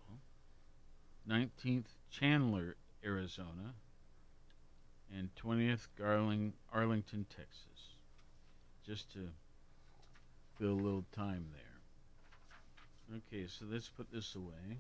[1.30, 3.76] 19th, Chandler, Arizona.
[5.16, 7.96] And 20th, Garling, Arlington, Texas.
[8.86, 9.30] Just to
[10.58, 11.68] fill a little time there.
[13.18, 14.78] Okay, so let's put this away.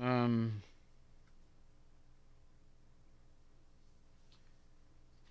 [0.00, 0.62] Um,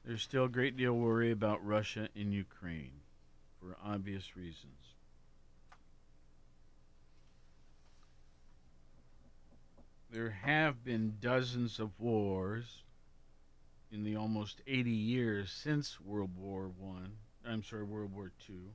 [0.04, 2.92] there's still a great deal of worry about Russia and Ukraine
[3.60, 4.95] for obvious reasons.
[10.16, 12.84] There have been dozens of wars
[13.91, 17.18] in the almost 80 years since World War One.
[17.45, 18.72] I'm sorry, World War Two.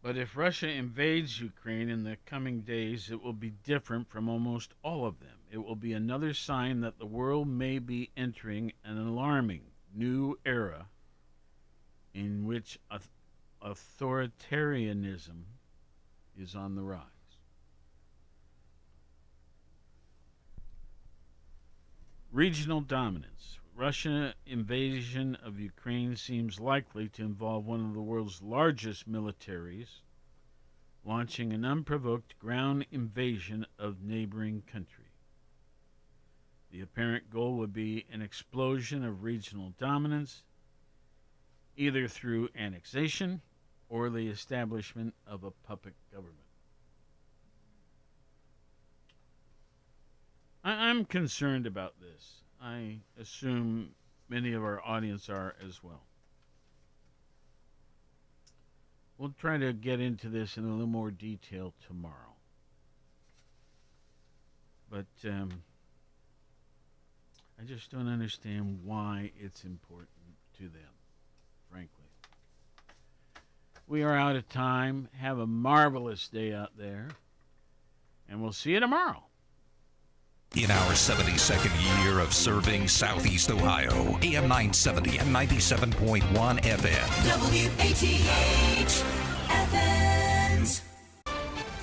[0.00, 4.72] But if Russia invades Ukraine in the coming days, it will be different from almost
[4.82, 5.36] all of them.
[5.50, 9.64] It will be another sign that the world may be entering an alarming
[9.94, 10.88] new era
[12.14, 12.78] in which
[13.62, 15.42] authoritarianism
[16.34, 17.17] is on the rise.
[22.32, 23.58] Regional dominance.
[23.74, 30.02] Russian invasion of Ukraine seems likely to involve one of the world's largest militaries
[31.04, 35.06] launching an unprovoked ground invasion of neighboring country.
[36.70, 40.42] The apparent goal would be an explosion of regional dominance
[41.78, 43.40] either through annexation
[43.88, 46.47] or the establishment of a puppet government.
[50.68, 52.42] I- I'm concerned about this.
[52.60, 53.94] I assume
[54.28, 56.02] many of our audience are as well.
[59.16, 62.34] We'll try to get into this in a little more detail tomorrow.
[64.90, 65.62] But um,
[67.58, 70.10] I just don't understand why it's important
[70.58, 70.92] to them,
[71.70, 72.04] frankly.
[73.86, 75.08] We are out of time.
[75.16, 77.08] Have a marvelous day out there.
[78.28, 79.27] And we'll see you tomorrow.
[80.56, 86.22] In our 72nd year of serving Southeast Ohio, AM 970 and 97.1
[86.62, 87.08] FM.
[87.38, 89.04] WATH
[89.50, 90.82] Athens.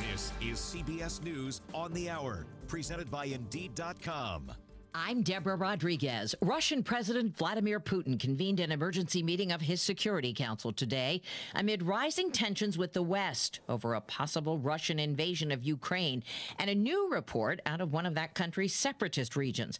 [0.09, 4.51] This is CBS News on the Hour, presented by Indeed.com.
[4.97, 6.35] I'm Deborah Rodriguez.
[6.41, 11.21] Russian President Vladimir Putin convened an emergency meeting of his Security Council today
[11.53, 16.23] amid rising tensions with the West over a possible Russian invasion of Ukraine
[16.59, 19.79] and a new report out of one of that country's separatist regions.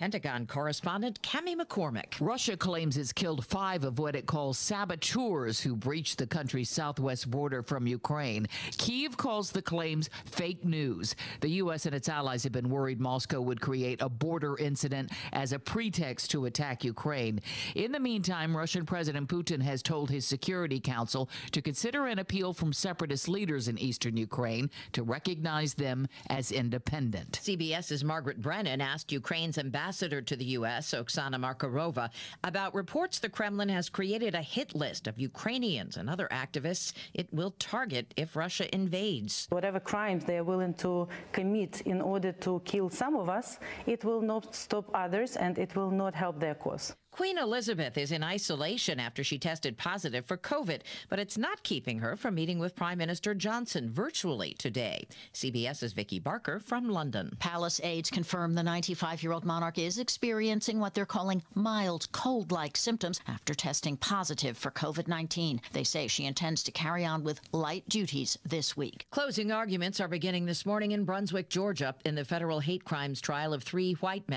[0.00, 2.14] Pentagon correspondent Cami McCormick.
[2.20, 7.30] Russia claims it's killed five of what it calls saboteurs who breached the country's southwest
[7.30, 8.46] border from Ukraine.
[8.78, 11.14] Kiev calls the claims fake news.
[11.42, 11.84] The U.S.
[11.84, 16.30] and its allies have been worried Moscow would create a border incident as a pretext
[16.30, 17.38] to attack Ukraine.
[17.74, 22.54] In the meantime, Russian President Putin has told his Security Council to consider an appeal
[22.54, 27.38] from separatist leaders in eastern Ukraine to recognize them as independent.
[27.44, 32.10] CBS's Margaret Brennan asked Ukraine's ambassador ambassador to the U.S., Oksana Markarova,
[32.44, 37.26] about reports the Kremlin has created a hit list of Ukrainians and other activists it
[37.32, 39.48] will target if Russia invades.
[39.50, 44.04] Whatever crimes they are willing to commit in order to kill some of us, it
[44.04, 46.94] will not stop others and it will not help their cause.
[47.10, 51.98] Queen Elizabeth is in isolation after she tested positive for COVID, but it's not keeping
[51.98, 55.06] her from meeting with Prime Minister Johnson virtually today.
[55.34, 57.36] CBS's Vicki Barker from London.
[57.40, 62.52] Palace aides confirm the 95 year old monarch is experiencing what they're calling mild cold
[62.52, 65.60] like symptoms after testing positive for COVID 19.
[65.72, 69.06] They say she intends to carry on with light duties this week.
[69.10, 73.52] Closing arguments are beginning this morning in Brunswick, Georgia, in the federal hate crimes trial
[73.52, 74.28] of three white men.